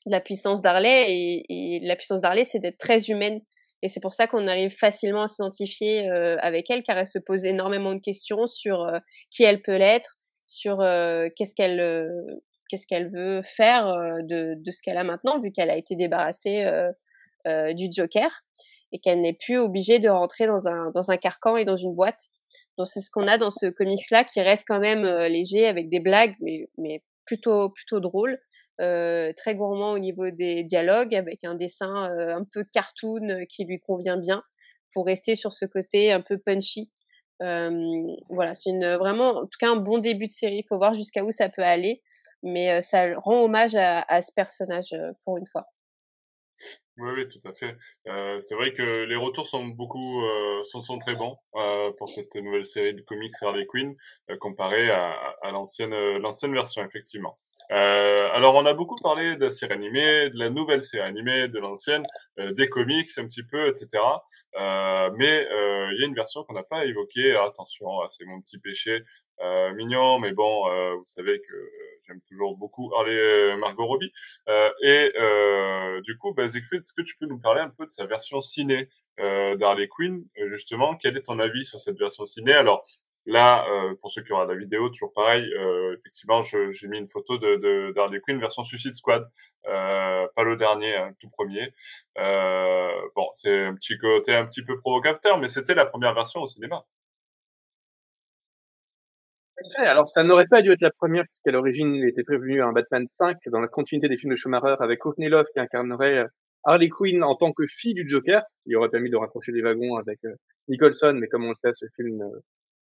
[0.06, 3.42] la puissance d'Harley et, la puissance d'Harley c'est d'être très humaine
[3.86, 7.46] et c'est pour ça qu'on arrive facilement à s'identifier avec elle car elle se pose
[7.46, 8.92] énormément de questions sur
[9.30, 10.18] qui elle peut l'être
[10.48, 10.80] sur
[11.36, 12.12] qu'est-ce qu'elle
[12.68, 13.86] qu'est-ce qu'elle veut faire
[14.24, 16.68] de, de ce qu'elle a maintenant vu qu'elle a été débarrassée
[17.46, 18.32] du Joker
[18.92, 21.94] et qu'elle n'est plus obligée de rentrer dans un dans un carcan et dans une
[21.94, 22.30] boîte.
[22.80, 25.90] Donc c'est ce qu'on a dans ce comics là qui reste quand même léger avec
[25.90, 28.40] des blagues mais mais plutôt plutôt drôle
[28.82, 33.46] euh, très gourmand au niveau des dialogues, avec un dessin euh, un peu cartoon euh,
[33.46, 34.44] qui lui convient bien,
[34.94, 36.92] pour rester sur ce côté un peu punchy.
[37.40, 40.58] voilà, c'est une vraiment, en tout cas, un bon début de série.
[40.58, 42.02] Il faut voir jusqu'à où ça peut aller,
[42.44, 45.66] mais ça rend hommage à, ce personnage pour une fois.
[46.98, 47.76] Oui, oui, tout à fait.
[48.40, 50.24] C'est vrai que les retours sont beaucoup,
[50.64, 51.38] sont, très bons
[51.98, 53.96] pour cette nouvelle série de comics Harley Quinn
[54.40, 55.12] comparée à,
[55.42, 57.38] à l'ancienne, l'ancienne version, effectivement.
[57.72, 61.48] Euh, alors, on a beaucoup parlé de la série animée, de la nouvelle série animée,
[61.48, 62.06] de l'ancienne,
[62.40, 64.04] euh, des comics un petit peu, etc.
[64.60, 67.36] Euh, mais euh, il y a une version qu'on n'a pas évoquée.
[67.36, 69.04] attention, c'est mon petit péché
[69.76, 70.64] mignon, mais bon,
[70.96, 71.70] vous savez que
[72.08, 74.12] j'aime toujours beaucoup Harley Margot Robbie.
[74.82, 75.12] et
[76.04, 78.90] du coup, bah, est-ce que tu peux nous parler un peu de sa version ciné
[79.18, 80.96] d'Harley Quinn, justement?
[80.96, 82.54] Quel est ton avis sur cette version ciné?
[82.54, 82.86] Alors,
[83.28, 87.08] Là, euh, pour ceux qui auront la vidéo, toujours pareil, euh, effectivement, j'ai mis une
[87.08, 89.28] photo de, de d'Harley Quinn version Suicide Squad,
[89.68, 91.74] euh, pas le dernier, hein, tout premier.
[92.20, 96.42] Euh, bon, c'est un petit côté un petit peu provocateur, mais c'était la première version
[96.42, 96.84] au cinéma.
[99.78, 103.08] Alors, ça n'aurait pas dû être la première, puisqu'à l'origine, il était prévenu un Batman
[103.08, 106.26] 5 dans la continuité des films de Schumacher avec Courtney Love qui incarnerait
[106.64, 109.96] Harley Quinn en tant que fille du Joker, Il aurait permis de raccrocher les wagons
[109.96, 110.20] avec
[110.68, 112.22] Nicholson, mais comme on le sait, ce film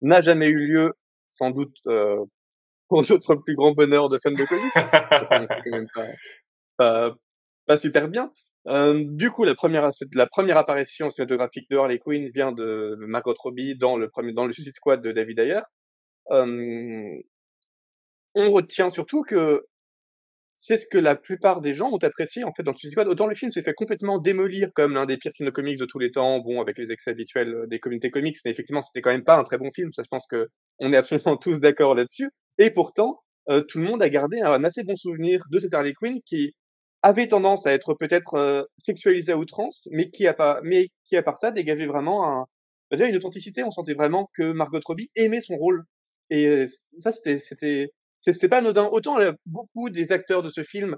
[0.05, 0.93] n'a jamais eu lieu,
[1.31, 2.25] sans doute euh,
[2.89, 4.45] pour notre plus grand bonheur de fans de
[5.65, 5.89] quand même
[6.77, 7.15] pas,
[7.67, 8.33] pas, super bien.
[8.67, 13.35] Euh, du coup, la première, la première apparition cinématographique de Harley Quinn vient de Margot
[13.39, 15.61] Robbie dans le premier, dans le Suicide Squad de David Ayer.
[16.31, 17.19] Euh,
[18.35, 19.67] on retient surtout que
[20.55, 23.09] c'est ce que la plupart des gens ont apprécié en fait dans le Suicide Squad.
[23.09, 25.85] Autant le film s'est fait complètement démolir comme l'un des pires films de comics de
[25.85, 29.01] tous les temps, bon avec les excès habituels euh, des communautés comics, mais effectivement c'était
[29.03, 29.93] quand même pas un très bon film.
[29.93, 30.49] Ça, je pense que
[30.79, 32.31] on est absolument tous d'accord là-dessus.
[32.59, 35.93] Et pourtant, euh, tout le monde a gardé un assez bon souvenir de cette Harley
[35.93, 36.55] Quinn qui
[37.03, 41.17] avait tendance à être peut-être euh, sexualisée à outrance, mais qui a pas, mais qui
[41.17, 42.47] à part ça dégageait vraiment un,
[42.93, 43.65] une authenticité.
[43.65, 45.85] On sentait vraiment que Margot Robbie aimait son rôle.
[46.31, 46.65] Et
[46.99, 47.91] ça, c'était, c'était
[48.33, 48.89] c'est pas anodin.
[48.91, 50.97] Autant beaucoup des acteurs de ce film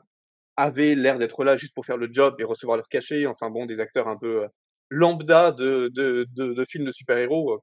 [0.57, 3.27] avaient l'air d'être là juste pour faire le job et recevoir leur cachet.
[3.27, 4.49] Enfin bon, des acteurs un peu euh,
[4.91, 7.59] lambda de, de, de, de films de super-héros, euh,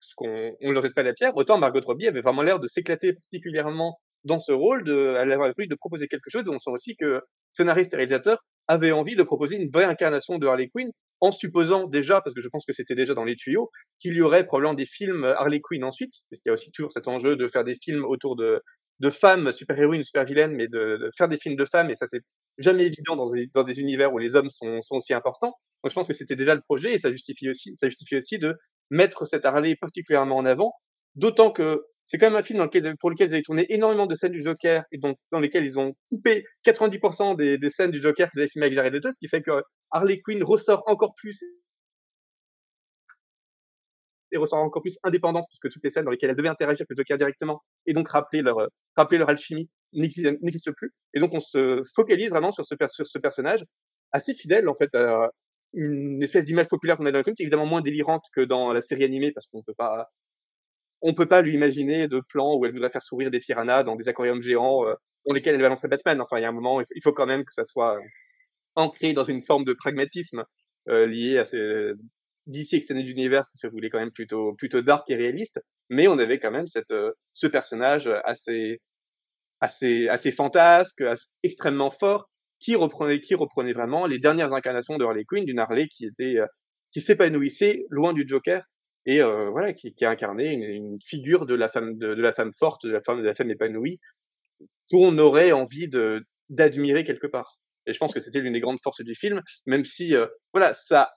[0.00, 1.36] ce qu'on on leur jette pas la pierre.
[1.36, 5.42] Autant Margot Robbie avait vraiment l'air de s'éclater particulièrement dans ce rôle, de, elle avait
[5.42, 6.44] envie de proposer quelque chose.
[6.46, 10.38] Et on sent aussi que scénariste et réalisateur avaient envie de proposer une vraie incarnation
[10.38, 10.90] de Harley Quinn,
[11.20, 14.20] en supposant déjà, parce que je pense que c'était déjà dans les tuyaux, qu'il y
[14.20, 17.36] aurait probablement des films Harley Quinn ensuite, parce qu'il y a aussi toujours cet enjeu
[17.36, 18.62] de faire des films autour de,
[19.00, 22.22] de femmes super-héroïnes, super-vilaines, mais de, faire des films de femmes, et ça c'est
[22.58, 25.54] jamais évident dans des, dans des univers où les hommes sont, sont aussi importants.
[25.82, 28.38] Donc je pense que c'était déjà le projet, et ça justifie aussi, ça justifie aussi
[28.38, 28.56] de
[28.90, 30.72] mettre cette Harley particulièrement en avant,
[31.14, 34.06] d'autant que c'est quand même un film dans lequel, pour lequel ils avaient tourné énormément
[34.06, 37.90] de scènes du Joker, et donc dans lesquelles ils ont coupé 90% des, des scènes
[37.90, 40.82] du Joker qu'ils avaient filmé avec Jared Leto, ce qui fait que Harley Quinn ressort
[40.86, 41.40] encore plus
[44.32, 46.98] et ressort encore plus indépendante puisque toutes les scènes dans lesquelles elle devait interagir avec
[46.98, 48.66] le directement et donc rappeler leur euh,
[48.96, 50.92] rappeler leur alchimie n'existent plus.
[51.14, 53.64] Et donc on se focalise vraiment sur ce sur ce personnage
[54.12, 55.30] assez fidèle en fait à
[55.74, 58.82] une espèce d'image populaire qu'on a dans le comics évidemment moins délirante que dans la
[58.82, 60.08] série animée parce qu'on peut pas
[61.02, 63.96] on peut pas lui imaginer de plans où elle voudrait faire sourire des piranhas dans
[63.96, 64.94] des aquariums géants euh,
[65.26, 66.20] dans lesquels elle balancerait Batman.
[66.20, 68.02] Enfin il y a un moment il faut quand même que ça soit euh,
[68.74, 70.44] ancré dans une forme de pragmatisme
[70.88, 71.92] euh, lié à ces
[72.48, 76.40] d'ici Extended Universe, se voulait quand même plutôt, plutôt dark et réaliste, mais on avait
[76.40, 78.80] quand même cette, euh, ce personnage assez,
[79.60, 81.04] assez, assez fantasque,
[81.42, 82.28] extrêmement fort,
[82.58, 86.38] qui reprenait, qui reprenait vraiment les dernières incarnations de Harley Quinn, d'une Harley qui était,
[86.38, 86.46] euh,
[86.90, 88.64] qui s'épanouissait loin du Joker
[89.06, 92.22] et euh, voilà, qui, qui a incarné une, une, figure de la femme, de, de,
[92.22, 94.00] la femme forte, de la femme, de la femme épanouie,
[94.90, 97.58] qu'on aurait envie de d'admirer quelque part.
[97.86, 100.14] Et je pense que c'était l'une des grandes forces du film, même si
[100.52, 101.10] voilà, ça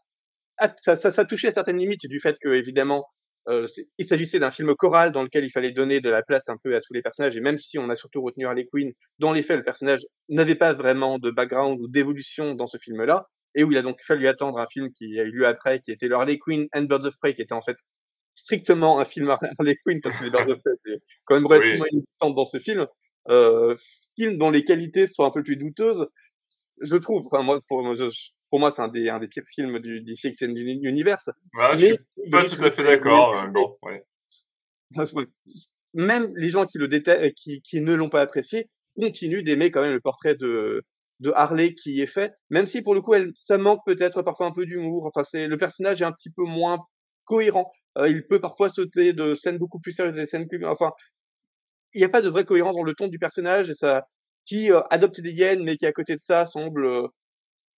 [0.78, 3.07] ça, ça, ça, touchait à certaines limites du fait que, évidemment,
[3.47, 3.66] euh,
[3.97, 6.76] il s'agissait d'un film choral dans lequel il fallait donner de la place un peu
[6.76, 9.43] à tous les personnages, et même si on a surtout retenu Harley Quinn, dans les
[9.43, 13.72] faits, le personnage n'avait pas vraiment de background ou d'évolution dans ce film-là, et où
[13.72, 16.16] il a donc fallu attendre un film qui a eu lieu après, qui était le
[16.16, 17.78] Harley Quinn and Birds of Prey, qui était en fait
[18.34, 21.86] strictement un film Harley Quinn, parce que les Birds of Prey étaient quand même relativement
[21.91, 22.34] oui.
[22.34, 22.86] dans ce film,
[23.30, 23.76] euh,
[24.16, 26.07] film dont les qualités sont un peu plus douteuses,
[26.82, 27.28] je trouve.
[27.28, 27.84] Enfin, moi, pour,
[28.52, 31.30] pour moi, c'est un des, un des pires films du DC Extended Universe.
[31.54, 33.34] Ouais, je suis pas tout à fait d'accord.
[33.34, 34.04] Euh, bon, ouais.
[35.93, 39.82] Même les gens qui le détestent, qui, qui ne l'ont pas apprécié, continuent d'aimer quand
[39.82, 40.84] même le portrait de,
[41.22, 44.47] de Harley qui est fait, même si pour le coup, elle, ça manque peut-être parfois
[44.47, 45.06] un peu d'humour.
[45.06, 46.80] Enfin, c'est le personnage est un petit peu moins
[47.24, 47.72] cohérent.
[47.97, 50.91] Euh, il peut parfois sauter de scènes beaucoup plus sérieuses, des scènes plus, enfin,
[51.93, 54.08] il n'y a pas de vraie cohérence dans le ton du personnage et ça,
[54.45, 57.08] qui euh, adopte des hyènes, mais qui à côté de ça semble euh,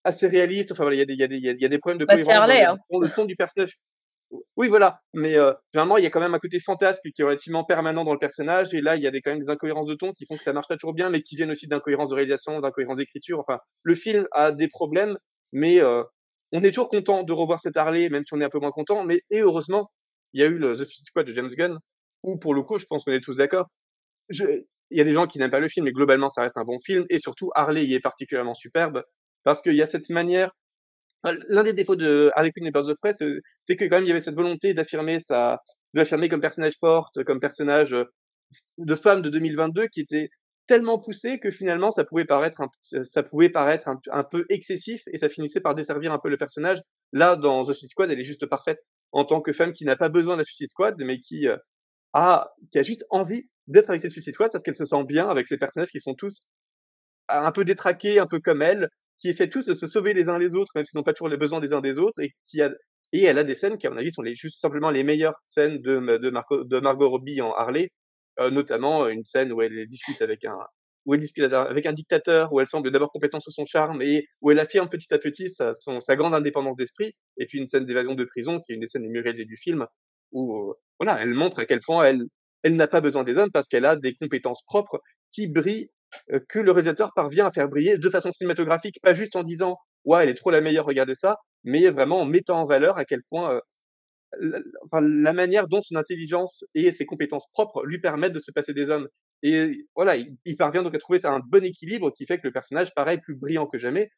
[0.04, 0.72] assez réaliste.
[0.72, 2.00] Enfin voilà, il y a des, il y a des, il y a des problèmes
[2.00, 3.00] de bah, cohérence dans, hein.
[3.02, 3.78] le ton du personnage.
[4.56, 5.00] Oui, voilà.
[5.14, 8.04] Mais euh, généralement, il y a quand même un côté fantasque qui est relativement permanent
[8.04, 8.74] dans le personnage.
[8.74, 10.44] Et là, il y a des, quand même des incohérences de ton qui font que
[10.44, 13.40] ça marche pas toujours bien, mais qui viennent aussi d'incohérences de réalisation, d'incohérences d'écriture.
[13.40, 15.18] Enfin, le film a des problèmes,
[15.52, 16.04] mais euh,
[16.52, 18.72] on est toujours content de revoir cette Harley, même si on est un peu moins
[18.72, 19.04] content.
[19.04, 19.92] Mais et heureusement,
[20.34, 21.78] il y a eu le The Suicide Squad de James Gunn,
[22.24, 23.68] où pour le coup, je pense qu'on est tous d'accord.
[24.30, 24.46] Je,
[24.90, 26.64] il y a des gens qui n'aiment pas le film, mais globalement, ça reste un
[26.64, 27.06] bon film.
[27.10, 29.04] Et surtout, Harley y est particulièrement superbe
[29.44, 30.52] parce qu'il y a cette manière.
[31.24, 34.10] L'un des défauts de Harley Quinn et Birds of Prey, c'est que quand même il
[34.10, 35.62] y avait cette volonté d'affirmer sa,
[35.94, 38.06] de l'affirmer comme personnage forte, comme personnage euh,
[38.78, 40.30] de femme de 2022 qui était
[40.68, 42.70] tellement poussé que finalement ça pouvait paraître un,
[43.04, 46.82] ça pouvait paraître un, peu excessif et ça finissait par desservir un peu le personnage.
[47.12, 48.80] Là, dans The Suicide Squad, elle est juste parfaite
[49.12, 51.58] en tant que femme qui n'a pas besoin de la Suicide Squad, mais qui euh,
[52.14, 55.30] a, qui a juste envie d'être avec ses Suicide Squad parce qu'elle se sent bien
[55.30, 56.48] avec ces personnages qui sont tous
[57.42, 60.38] un peu détraqués, un peu comme elle, qui essaient tous de se sauver les uns
[60.38, 62.62] les autres, même s'ils n'ont pas toujours les besoins des uns des autres, et qui
[62.62, 62.72] a,
[63.14, 65.40] et elle a des scènes qui, à mon avis, sont les, juste simplement les meilleures
[65.44, 67.92] scènes de, de, Margot Robbie en Harley,
[68.40, 70.58] euh, notamment une scène où elle discute avec un,
[71.06, 74.28] où elle discute avec un dictateur, où elle semble d'abord complètement sous son charme et
[74.42, 77.68] où elle affirme petit à petit sa, son, sa grande indépendance d'esprit, et puis une
[77.68, 79.86] scène d'évasion de prison qui est une des scènes les mieux réalisées du film,
[80.32, 82.24] où euh, voilà, elle montre à quel point elle,
[82.64, 85.93] elle n'a pas besoin des hommes parce qu'elle a des compétences propres qui brillent, euh,
[86.50, 90.24] que le réalisateur parvient à faire briller de façon cinématographique, pas juste en disant ouais
[90.24, 93.22] elle est trop la meilleure, regardez ça, mais vraiment en mettant en valeur à quel
[93.30, 93.60] point euh,
[94.40, 94.60] la,
[95.02, 98.90] la manière dont son intelligence et ses compétences propres lui permettent de se passer des
[98.90, 99.08] hommes.
[99.44, 102.54] Et voilà, il, il parvient donc à trouver un bon équilibre qui fait que le
[102.54, 104.10] personnage paraît plus brillant que jamais.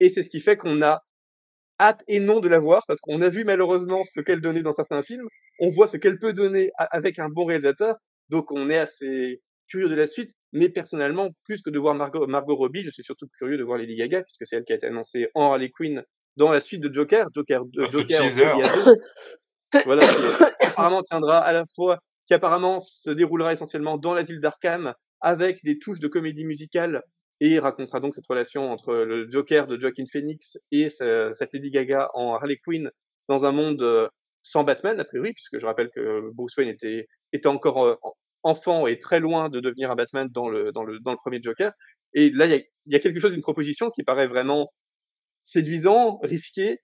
[0.00, 1.02] Et c'est ce qui fait qu'on a
[1.80, 4.74] hâte et non de la voir parce qu'on a vu malheureusement ce qu'elle donnait dans
[4.74, 5.26] certains films.
[5.60, 7.96] On voit ce qu'elle peut donner avec un bon réalisateur.
[8.30, 10.32] Donc on est assez curieux de la suite.
[10.56, 13.76] Mais personnellement, plus que de voir Margot, Margot Robbie, je suis surtout curieux de voir
[13.76, 16.02] Lady Gaga puisque c'est elle qui a été annoncée en Harley Quinn
[16.36, 17.26] dans la suite de Joker.
[17.34, 18.24] Joker, de, Joker.
[19.84, 24.94] voilà, qui apparemment tiendra à la fois, qui apparemment se déroulera essentiellement dans l'asile d'Arkham
[25.20, 27.02] avec des touches de comédie musicale
[27.40, 32.08] et racontera donc cette relation entre le Joker de Joaquin Phoenix et cette Lady Gaga
[32.14, 32.90] en Harley Quinn
[33.28, 34.08] dans un monde euh,
[34.40, 37.96] sans Batman, a priori, puisque je rappelle que Bruce Wayne était, était encore euh,
[38.46, 41.40] enfant et très loin de devenir un Batman dans le, dans le, dans le premier
[41.42, 41.72] Joker.
[42.14, 44.72] Et là, il y a, y a, quelque chose d'une proposition qui paraît vraiment
[45.42, 46.78] séduisant, risqué,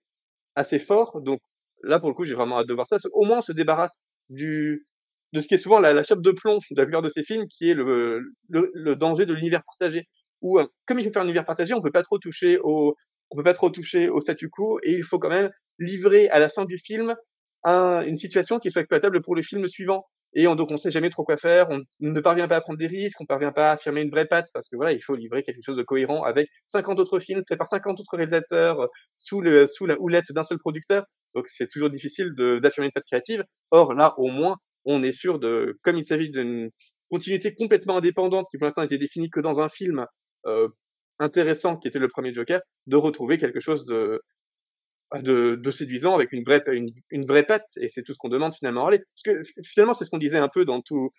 [0.55, 1.21] assez fort.
[1.21, 1.39] Donc
[1.83, 2.97] là, pour le coup, j'ai vraiment hâte de voir ça.
[3.13, 4.85] Au moins, on se débarrasse du,
[5.33, 7.23] de ce qui est souvent la, la chape de plomb de la plupart de ces
[7.23, 10.07] films, qui est le, le, le danger de l'univers partagé
[10.41, 12.95] où, euh, comme il faut faire un univers partagé, on peut pas trop toucher au,
[13.31, 15.49] on peut pas trop toucher au statu quo et il faut quand même
[15.79, 17.15] livrer à la fin du film
[17.63, 20.05] un, une situation qui soit exploitable pour le film suivant.
[20.35, 22.79] Et on, donc on sait jamais trop quoi faire, on ne parvient pas à prendre
[22.79, 25.15] des risques, on parvient pas à affirmer une vraie patte parce que voilà, il faut
[25.15, 29.41] livrer quelque chose de cohérent avec 50 autres films faits par 50 autres réalisateurs sous
[29.41, 31.05] le sous la houlette d'un seul producteur.
[31.35, 33.43] Donc c'est toujours difficile d'affirmer une patte créative.
[33.71, 36.69] Or là, au moins, on est sûr de, comme il s'agit d'une
[37.09, 40.05] continuité complètement indépendante qui pour l'instant été définie que dans un film
[40.47, 40.67] euh,
[41.19, 44.21] intéressant qui était le premier Joker, de retrouver quelque chose de,
[45.21, 47.71] de, de séduisant avec une vraie, une, une vraie patte.
[47.77, 49.03] Et c'est tout ce qu'on demande finalement à Harley.
[49.15, 51.11] Parce que finalement, c'est ce qu'on disait un peu dans tout,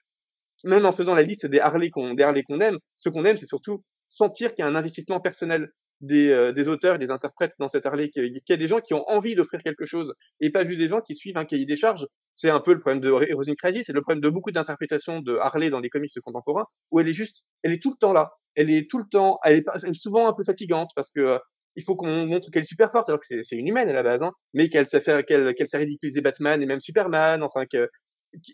[0.65, 3.47] même en faisant la liste des Harley qu'on, des qu'on aime, ce qu'on aime, c'est
[3.47, 5.71] surtout sentir qu'il y a un investissement personnel
[6.01, 8.95] des, euh, des auteurs, des interprètes dans cette Harley, qu'il y a des gens qui
[8.95, 11.77] ont envie d'offrir quelque chose et pas juste des gens qui suivent un cahier des
[11.77, 12.07] charges.
[12.35, 15.37] C'est un peu le problème de Rosine Crazy, c'est le problème de beaucoup d'interprétations de
[15.37, 18.33] Harley dans les comics contemporains, où elle est juste, elle est tout le temps là
[18.55, 21.21] elle est tout le temps, elle est, elle est souvent un peu fatigante parce que
[21.21, 21.39] euh,
[21.77, 24.03] il faut qu'on montre qu'elle est super forte alors que c'est une humaine à la
[24.03, 27.67] base, hein, mais qu'elle sait faire, qu'elle qu'elle sait ridiculiser Batman et même Superman, enfin
[27.67, 27.89] que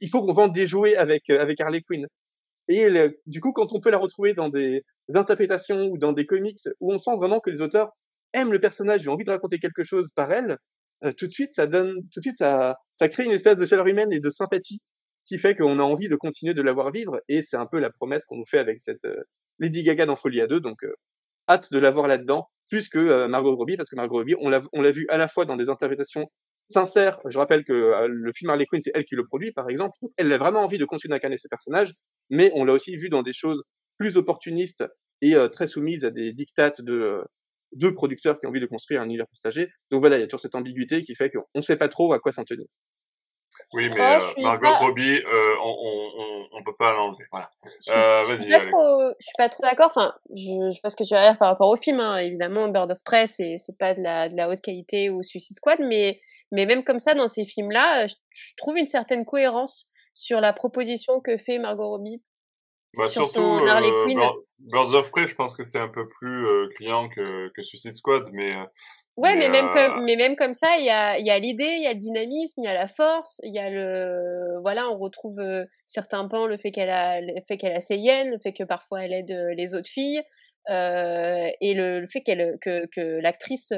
[0.00, 2.06] il faut qu'on vende des jouets avec euh, avec Harley Quinn.
[2.68, 2.88] Et
[3.26, 6.92] du coup, quand on peut la retrouver dans des interprétations ou dans des comics où
[6.92, 7.90] on sent vraiment que les auteurs
[8.32, 10.56] aiment le personnage et ont envie de raconter quelque chose par elle,
[11.04, 13.66] euh, tout de suite, ça donne, tout de suite, ça, ça crée une espèce de
[13.66, 14.80] chaleur humaine et de sympathie
[15.24, 17.20] qui fait qu'on a envie de continuer de la voir vivre.
[17.28, 19.06] Et c'est un peu la promesse qu'on nous fait avec cette,
[19.60, 20.94] Lady Gaga dans Folie à deux, donc euh,
[21.48, 24.48] hâte de la voir là-dedans, plus que euh, Margot Robbie, parce que Margot Robbie, on
[24.48, 26.30] l'a, on l'a vu à la fois dans des interprétations
[26.68, 27.20] sincères.
[27.26, 29.96] Je rappelle que euh, le film Harley Quinn, c'est elle qui le produit, par exemple.
[30.16, 31.92] Elle a vraiment envie de continuer d'incarner ses personnages,
[32.30, 33.62] mais on l'a aussi vu dans des choses
[33.98, 34.84] plus opportunistes
[35.20, 37.22] et très soumises à des dictates de
[37.72, 39.68] deux producteurs qui ont envie de construire un univers partagé.
[39.90, 42.12] Donc voilà, il y a toujours cette ambiguïté qui fait qu'on ne sait pas trop
[42.12, 42.66] à quoi s'en tenir.
[43.72, 46.29] Oui, mais euh, Margot Robbie, euh, on, on,
[46.60, 47.24] on, peut pas l'enlever.
[47.30, 47.50] Voilà.
[47.88, 48.58] Euh, vas-y, je,
[49.18, 49.88] je suis pas trop d'accord.
[49.88, 52.00] Enfin, je, je ce que tu vas dire par rapport au film.
[52.00, 52.18] Hein.
[52.18, 55.56] Évidemment, Bird of Prey, c'est c'est pas de la de la haute qualité ou Suicide
[55.56, 56.20] Squad, mais
[56.52, 58.14] mais même comme ça, dans ces films-là, je,
[58.56, 62.22] trouve une certaine cohérence sur la proposition que fait Margot Robbie
[62.96, 64.20] bah, sur surtout, son Harley euh, Quinn.
[64.58, 67.94] Birds of Prey, je pense que c'est un peu plus euh, criant que, que Suicide
[67.94, 68.52] Squad, mais.
[68.54, 68.64] Euh,
[69.16, 71.82] ouais, mais, même comme, mais même comme ça, il y a, y a l'idée, il
[71.82, 74.98] y a le dynamisme, il y a la force, il y a le, voilà, on
[74.98, 75.40] retrouve
[75.86, 78.64] certains pans, le fait qu'elle a, le fait qu'elle a ses hyènes, le fait que
[78.64, 80.22] parfois elle aide les autres filles,
[80.68, 83.72] et le, le, fait qu'elle, que, que l'actrice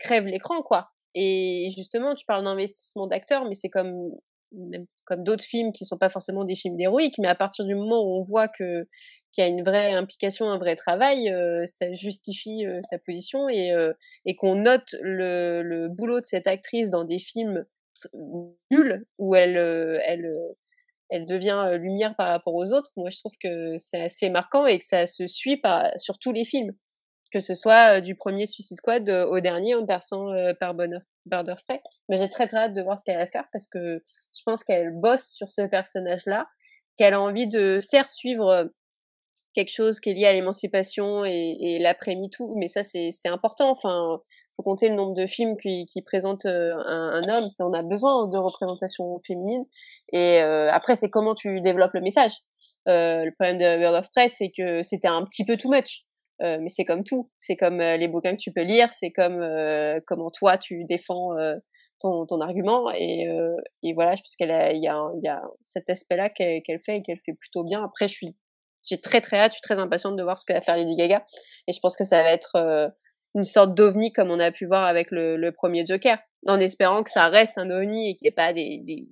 [0.00, 0.90] crève l'écran, quoi.
[1.14, 4.10] Et justement, tu parles d'investissement d'acteurs, mais c'est comme
[5.04, 8.02] comme d'autres films qui sont pas forcément des films d'héroïque, mais à partir du moment
[8.02, 8.86] où on voit que
[9.32, 13.48] qu'il y a une vraie implication, un vrai travail, euh, ça justifie euh, sa position
[13.48, 13.92] et, euh,
[14.38, 17.64] qu'on note le, boulot de cette actrice dans des films
[18.70, 20.02] nuls où elle
[21.10, 22.90] elle devient lumière par rapport aux autres.
[22.96, 25.60] Moi, je trouve que c'est assez marquant et que ça se suit
[25.96, 26.72] sur tous les films
[27.30, 31.62] que ce soit du premier Suicide Squad au dernier en passant par bonheur, Bird of
[31.66, 31.82] Prey.
[32.08, 34.02] Mais j'ai très très hâte de voir ce qu'elle va faire parce que
[34.34, 36.46] je pense qu'elle bosse sur ce personnage-là,
[36.96, 38.70] qu'elle a envie de certes suivre
[39.54, 43.70] quelque chose qui est lié à l'émancipation et, et l'après-MeToo, mais ça c'est important.
[43.70, 44.20] Enfin,
[44.58, 47.46] faut compter le nombre de films qui, présentent un, un, homme.
[47.60, 49.62] On a besoin de représentation féminine.
[50.12, 52.32] Et après, c'est comment tu développes le message.
[52.88, 56.04] Euh, le problème de Bird of Prey, c'est que c'était un petit peu too much.
[56.42, 57.30] Euh, mais c'est comme tout.
[57.38, 60.84] C'est comme euh, les bouquins que tu peux lire, c'est comme euh, comment toi tu
[60.84, 61.30] défends
[62.00, 62.90] ton, ton, argument.
[62.94, 63.26] Et,
[63.82, 67.34] et voilà, je pense qu'il y, y, a cet aspect-là qu'elle fait et qu'elle fait
[67.34, 67.82] plutôt bien.
[67.84, 68.36] Après, je suis
[68.88, 70.94] j'ai très très hâte, je suis très impatiente de voir ce que va faire Lady
[70.94, 71.24] Gaga.
[71.66, 72.92] Et je pense que ça va être
[73.34, 77.02] une sorte d'ovni comme on a pu voir avec le, le, premier Joker, en espérant
[77.02, 79.08] que ça reste un ovni et qu'il n'y ait pas des, des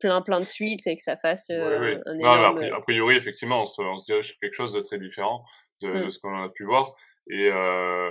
[0.00, 2.62] plein plein de suites et que ça fasse un énorme...
[2.62, 5.44] a priori, effectivement, on se, on se dirige sur quelque chose de très différent
[5.82, 6.06] de, mmh.
[6.06, 6.94] de ce qu'on a pu voir.
[7.30, 8.10] Et, euh,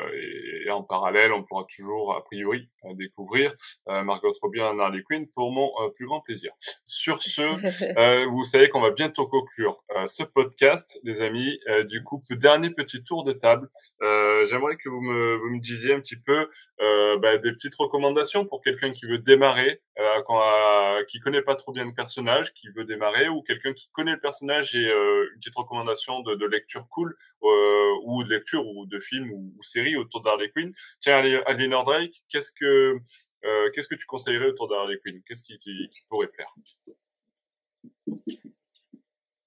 [0.66, 3.54] et, en parallèle, on pourra toujours, a priori, découvrir
[3.90, 6.52] euh, Margot Robbie en Harley Quinn pour mon euh, plus grand plaisir.
[6.86, 7.42] Sur ce,
[7.98, 11.60] euh, vous savez qu'on va bientôt conclure ce podcast, les amis.
[11.88, 13.70] du coup, dernier petit tour de table.
[14.00, 16.50] J'aimerais que vous me, vous me disiez un petit peu
[16.80, 19.82] bah, des petites recommandations pour quelqu'un qui veut démarrer,
[20.26, 20.42] quand,
[21.10, 24.20] qui connaît pas trop bien le personnage, qui veut démarrer, ou quelqu'un qui connaît le
[24.20, 29.32] personnage et une petite recommandation de, de lecture cool, ou de lecture ou de films
[29.32, 30.72] ou, ou séries autour d'Harley Quinn.
[31.02, 32.98] Tiens, Adeline Drake, qu'est-ce que
[33.44, 35.22] euh, qu'est-ce que tu conseillerais autour d'Harley Quinn?
[35.28, 36.54] Qu'est-ce qui, qui, pourrait plaire?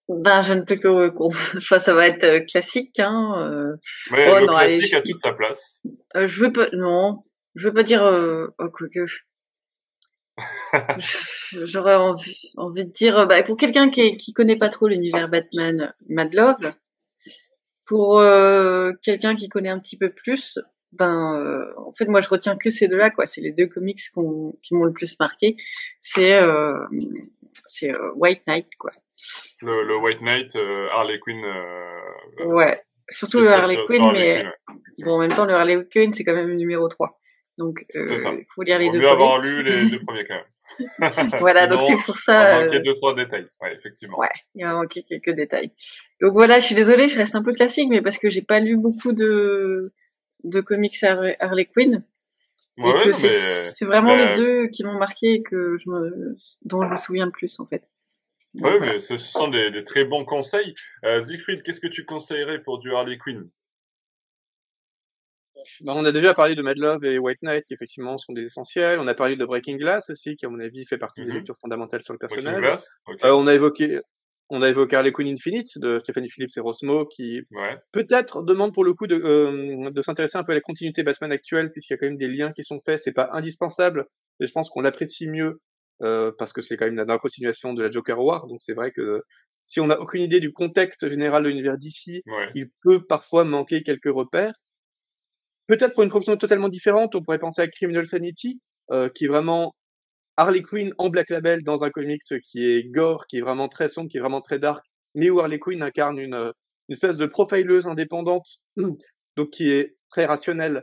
[0.09, 1.13] Ben, je ne peux que
[1.57, 3.35] enfin, ça va être euh, classique, hein.
[3.39, 3.77] Euh...
[4.11, 5.81] Ouais, oh, le non, classique allez, a toute sa place.
[6.17, 7.25] Euh, je veux pas, non,
[7.55, 8.49] je veux pas dire, euh...
[8.59, 9.07] oh, quoi que.
[11.65, 15.95] J'aurais envie, envie de dire, bah, pour quelqu'un qui, qui connaît pas trop l'univers Batman,
[16.09, 16.75] Mad Love,
[17.85, 20.59] pour euh, quelqu'un qui connaît un petit peu plus,
[20.93, 23.26] ben euh, en fait moi je retiens que ces deux-là quoi.
[23.26, 25.57] C'est les deux comics qui m'ont le plus marqué.
[26.01, 26.87] C'est euh,
[27.66, 28.93] c'est White Knight quoi.
[29.61, 30.57] Le, le White Knight,
[30.93, 31.43] Harley Quinn.
[32.47, 32.80] ouais,
[33.11, 34.45] surtout le Harley Quinn, mais
[34.99, 37.18] bon en même temps le Harley Quinn c'est quand même le numéro 3.
[37.59, 38.99] Donc il faut lire les deux.
[38.99, 40.45] mieux avoir lu les deux premiers quand même.
[41.39, 42.33] voilà, donc c'est pour ça.
[42.33, 44.19] Il va manquer deux trois détails, ouais, effectivement.
[44.19, 45.71] Ouais, il va manquer quelques détails.
[46.21, 48.61] Donc voilà, je suis désolée, je reste un peu classique, mais parce que j'ai pas
[48.61, 49.93] lu beaucoup de
[50.45, 52.03] de comics Harley Quinn.
[52.77, 56.99] Ouais, c'est vraiment les deux qui m'ont marqué et que je me, dont je me
[56.99, 57.89] souviens le plus en fait.
[58.55, 60.75] Oui, mais ce sont des, des, très bons conseils.
[61.05, 63.49] Euh, Siegfried, qu'est-ce que tu conseillerais pour du Harley Quinn?
[65.81, 68.43] Bah, on a déjà parlé de Mad Love et White Knight, qui effectivement sont des
[68.43, 68.99] essentiels.
[69.01, 71.37] On a parlé de Breaking Glass aussi, qui à mon avis fait partie des mhm.
[71.37, 72.81] lectures fondamentales sur le personnage.
[73.25, 74.01] Euh, on a évoqué,
[74.51, 77.43] on a évoqué Harley Quinn Infinite de Stephanie Phillips et Rosmo, qui
[77.93, 81.33] peut-être demande pour le coup de, euh, de s'intéresser un peu à la continuité Batman
[81.33, 83.01] actuelle, puisqu'il y a quand même des liens qui sont faits.
[83.03, 84.07] C'est pas indispensable,
[84.41, 85.61] mais je pense qu'on l'apprécie mieux
[86.03, 88.47] euh, parce que c'est quand même la, continuation de la Joker War.
[88.47, 89.23] Donc c'est vrai que
[89.65, 92.23] si on n'a aucune idée du contexte général de l'univers d'ici,
[92.55, 94.55] il peut parfois manquer quelques repères.
[95.67, 98.61] Peut-être pour une proposition totalement différente, on pourrait penser à Criminal Sanity,
[98.91, 99.75] euh, qui est vraiment
[100.37, 103.89] Harley Quinn en Black Label dans un comics qui est gore, qui est vraiment très
[103.89, 104.85] sombre, qui est vraiment très dark,
[105.15, 108.47] mais où Harley Quinn incarne une, une espèce de profileuse indépendante,
[109.37, 110.83] donc qui est très rationnelle,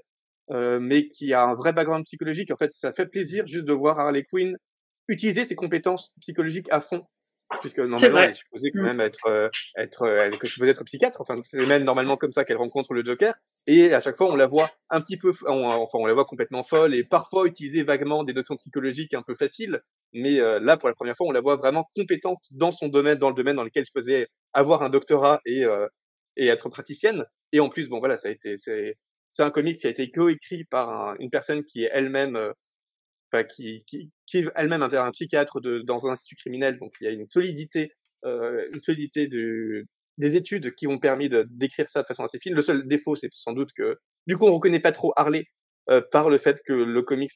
[0.50, 2.52] euh, mais qui a un vrai background psychologique.
[2.52, 4.58] En fait, ça fait plaisir juste de voir Harley Quinn
[5.08, 7.06] utiliser ses compétences psychologiques à fond
[7.60, 8.86] puisque normalement elle est supposée quand mm.
[8.86, 12.32] même être euh, être euh, elle est supposée être psychiatre enfin c'est même normalement comme
[12.32, 13.34] ça qu'elle rencontre le Joker
[13.68, 16.64] Et à chaque fois, on la voit un petit peu, enfin, on la voit complètement
[16.64, 19.82] folle et parfois utiliser vaguement des notions psychologiques un peu faciles.
[20.14, 23.18] Mais euh, là, pour la première fois, on la voit vraiment compétente dans son domaine,
[23.20, 25.88] dans le domaine dans lequel elle faisait avoir un doctorat et, euh,
[26.38, 27.26] et être praticienne.
[27.52, 28.98] Et en plus, bon voilà, ça a été, c'est,
[29.30, 32.54] c'est un comic qui a été coécrit par une personne qui est elle-même, euh,
[33.32, 36.80] enfin, qui, qui, qui elle-même un, un psychiatre de, dans un institut criminel.
[36.80, 37.94] Donc il y a une solidité,
[38.26, 39.88] euh, une solidité du,
[40.18, 42.54] des études qui ont permis de d'écrire ça de façon assez fine.
[42.54, 43.98] Le seul défaut, c'est sans doute que
[44.28, 45.46] du coup, on reconnaît pas trop Harley
[45.90, 47.32] euh, par le fait que le comics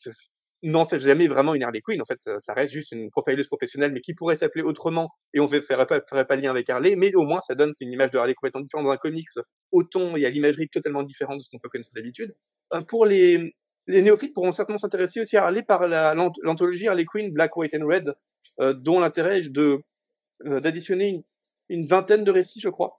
[0.64, 2.02] n'en fait jamais vraiment une Harley Quinn.
[2.02, 5.40] En fait, ça, ça reste juste une profileuse professionnelle, mais qui pourrait s'appeler autrement et
[5.40, 6.96] on ne ferait pas, ferait pas lien avec Harley.
[6.96, 9.28] Mais au moins, ça donne une image de Harley complètement différente dans un comics.
[9.72, 12.36] Au ton et à l'imagerie totalement différente de ce qu'on peut connaître d'habitude.
[12.74, 13.56] Euh, pour les,
[13.88, 17.86] les néophytes pourront certainement s'intéresser aussi à Harley par l'anthologie Harley Quinn Black, White and
[17.86, 18.14] Red,
[18.60, 19.82] euh, dont l'intérêt de
[20.46, 21.24] euh, d'additionner
[21.70, 22.98] une, vingtaine de récits, je crois,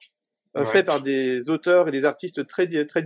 [0.56, 3.04] euh, faits par des auteurs et des artistes très, très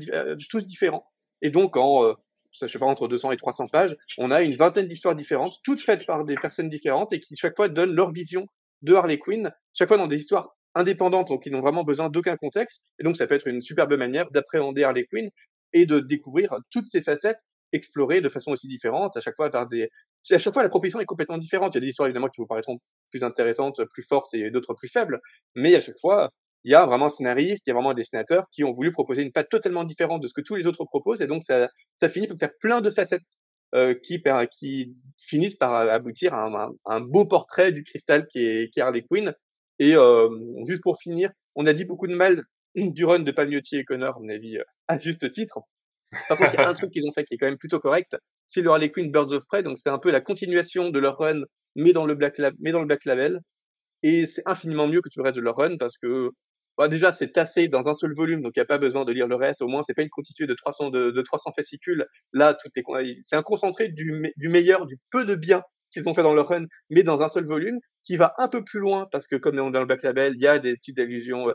[0.48, 1.06] tous différents.
[1.42, 2.14] Et donc en
[2.52, 5.80] je sais pas, entre 200 et 300 pages, on a une vingtaine d'histoires différentes, toutes
[5.80, 8.46] faites par des personnes différentes et qui chaque fois donnent leur vision
[8.82, 12.36] de Harley Quinn, chaque fois dans des histoires indépendantes, donc qui n'ont vraiment besoin d'aucun
[12.36, 12.84] contexte.
[12.98, 15.30] Et donc ça peut être une superbe manière d'appréhender Harley Quinn
[15.72, 17.40] et de découvrir toutes ses facettes
[17.72, 19.90] explorées de façon aussi différente, à chaque fois par des...
[20.30, 21.74] À chaque fois, la proposition est complètement différente.
[21.74, 22.78] Il y a des histoires évidemment qui vous paraîtront
[23.10, 25.20] plus intéressantes, plus fortes et d'autres plus faibles,
[25.54, 26.30] mais à chaque fois,
[26.64, 28.92] il y a vraiment un scénariste, il y a vraiment des dessinateurs qui ont voulu
[28.92, 31.68] proposer une patte totalement différente de ce que tous les autres proposent, et donc ça,
[31.96, 33.22] ça finit par faire plein de facettes
[33.74, 34.22] euh, qui,
[34.58, 38.82] qui finissent par aboutir à un, un, beau portrait du cristal qui est, qui est
[38.82, 39.32] Harley Quinn.
[39.78, 40.28] Et euh,
[40.66, 42.42] juste pour finir, on a dit beaucoup de mal
[42.74, 45.60] du run de Palmiotti et Connor, à mon avis, euh, à juste titre.
[46.28, 47.78] Par contre, il y a un truc qu'ils ont fait qui est quand même plutôt
[47.78, 50.98] correct, c'est le Harley Quinn Birds of Prey, donc c'est un peu la continuation de
[50.98, 51.42] leur run,
[51.76, 53.40] mais dans le Black, mais dans le Black Label.
[54.02, 56.30] Et c'est infiniment mieux que tout le reste de leur run parce que
[56.78, 59.12] bah, déjà, c'est tassé dans un seul volume, donc il n'y a pas besoin de
[59.12, 59.60] lire le reste.
[59.60, 62.06] Au moins, c'est pas une quantité de 300, de, de 300 fascicules.
[62.32, 66.22] Là, tout est, c'est un concentré du meilleur, du peu de bien qu'ils ont fait
[66.22, 69.26] dans leur run, mais dans un seul volume, qui va un peu plus loin, parce
[69.26, 71.52] que comme dans le Black Label, il y a des petites allusions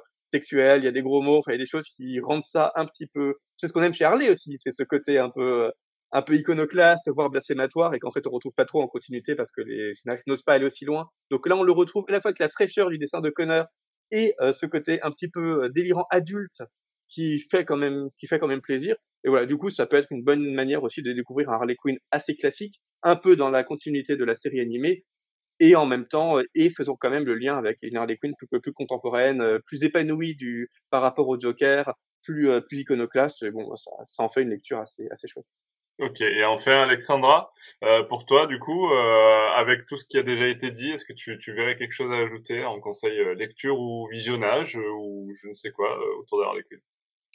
[0.51, 2.85] il y a des gros mots, il y a des choses qui rendent ça un
[2.85, 5.71] petit peu, c'est ce qu'on aime chez Harley aussi, c'est ce côté un peu,
[6.11, 9.51] un peu iconoclaste, voire blasphématoire, et qu'en fait on retrouve pas trop en continuité parce
[9.51, 11.09] que les scénaristes n'osent pas aller aussi loin.
[11.31, 13.65] Donc là, on le retrouve à la fois avec la fraîcheur du dessin de Connor
[14.11, 16.61] et euh, ce côté un petit peu euh, délirant adulte
[17.07, 18.95] qui fait quand même qui fait quand même plaisir.
[19.23, 21.75] Et voilà, du coup, ça peut être une bonne manière aussi de découvrir un Harley
[21.75, 25.03] Quinn assez classique, un peu dans la continuité de la série animée,
[25.59, 28.47] et en même temps, et faisons quand même le lien avec une Harley Quinn plus,
[28.47, 31.93] plus contemporaine, plus épanouie du par rapport au Joker,
[32.23, 33.45] plus plus iconoclaste.
[33.51, 35.45] Bon, ça, ça en fait une lecture assez assez chouette.
[35.97, 37.53] Ok, et enfin Alexandra,
[37.85, 41.05] euh, pour toi du coup, euh, avec tout ce qui a déjà été dit, est-ce
[41.05, 45.47] que tu, tu verrais quelque chose à ajouter en conseil lecture ou visionnage ou je
[45.47, 46.81] ne sais quoi autour de Harley Quinn?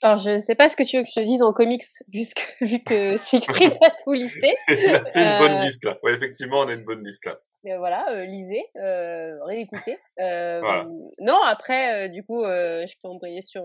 [0.03, 1.85] Alors je ne sais pas ce que tu veux que je te dise en comics
[2.09, 4.57] vu que, vu que c'est écrit à tout listé.
[4.69, 5.99] on a fait une bonne liste là.
[6.03, 7.39] Ouais, effectivement, on a une bonne liste là.
[7.63, 9.99] Mais voilà, lisez, réécoutez.
[10.17, 10.87] Voilà.
[11.21, 13.63] Non, après, du coup, je peux embrayer sur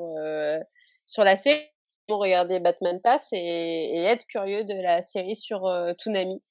[1.05, 1.69] sur la série
[2.13, 6.41] regarder Batman Tass et, et, être curieux de la série sur euh, Toonami,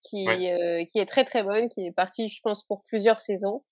[0.00, 3.62] qui, euh, qui est très très bonne, qui est partie, je pense, pour plusieurs saisons.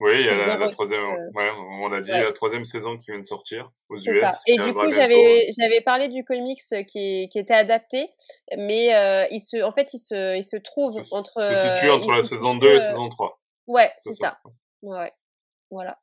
[0.00, 1.50] Oui, il y a la, troisième, euh, ouais,
[1.82, 4.20] on a dit la troisième saison qui vient de sortir aux US.
[4.20, 4.38] Ça.
[4.46, 8.08] Et du coup, j'avais j'avais parlé du comics qui, qui était adapté,
[8.56, 11.42] mais euh, il se, en fait, il se, il se trouve entre.
[11.42, 13.40] Se situe entre la saison 2 et la saison 3.
[13.66, 14.38] Ouais, c'est ça.
[14.44, 14.50] ça.
[14.82, 15.12] Ouais,
[15.70, 15.98] voilà.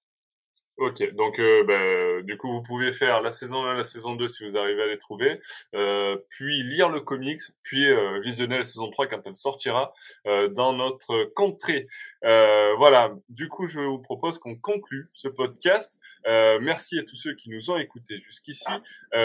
[0.78, 4.28] Ok, donc euh, bah, du coup vous pouvez faire la saison 1, la saison 2
[4.28, 5.39] si vous arrivez à les trouver,
[5.73, 9.93] euh, puis lire le comics, puis euh, visionner la saison 3 quand elle sortira
[10.28, 11.88] euh, dans notre contrée.
[12.26, 15.97] Euh, voilà, du coup je vous propose qu'on conclue ce podcast.
[16.28, 18.65] Euh, merci à tous ceux qui nous ont écoutés jusqu'ici.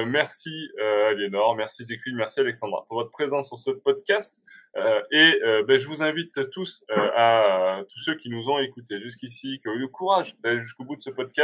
[0.07, 0.71] merci
[1.09, 4.41] Aliénor, merci Zéphine, merci Alexandra pour votre présence sur ce podcast.
[5.11, 9.69] et ben, je vous invite tous à tous ceux qui nous ont écoutés jusqu'ici, qui
[9.69, 11.40] ont eu le courage d'aller jusqu'au bout de ce podcast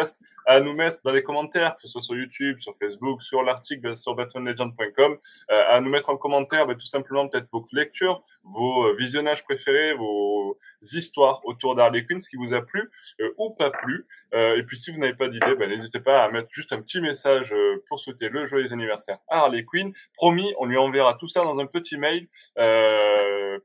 [0.47, 3.97] à nous mettre dans les commentaires, que ce soit sur YouTube, sur Facebook, sur l'article
[3.97, 5.19] sur batmanlegend.com,
[5.51, 9.45] euh, à nous mettre en commentaire ben, tout simplement peut-être vos lectures, vos euh, visionnages
[9.45, 10.59] préférés, vos
[10.93, 12.91] histoires autour d'Harley Quinn, ce qui vous a plu
[13.21, 14.07] euh, ou pas plu.
[14.33, 17.01] et puis si vous n'avez pas d'idée, ben, n'hésitez pas à mettre juste un petit
[17.01, 17.55] message
[17.89, 19.93] pour souhaiter le joyeux anniversaire à Harley Quinn.
[20.15, 22.29] Promis, on lui enverra tout ça dans un petit mail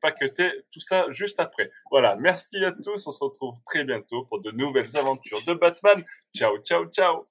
[0.02, 1.72] paqueté, tout ça juste après.
[1.92, 6.04] Voilà, merci à tous, on se retrouve très bientôt pour de nouvelles aventures de Batman.
[6.34, 7.28] Ciao, ciao, ciao.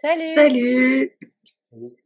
[0.00, 0.34] Salut.
[0.34, 1.96] Salut.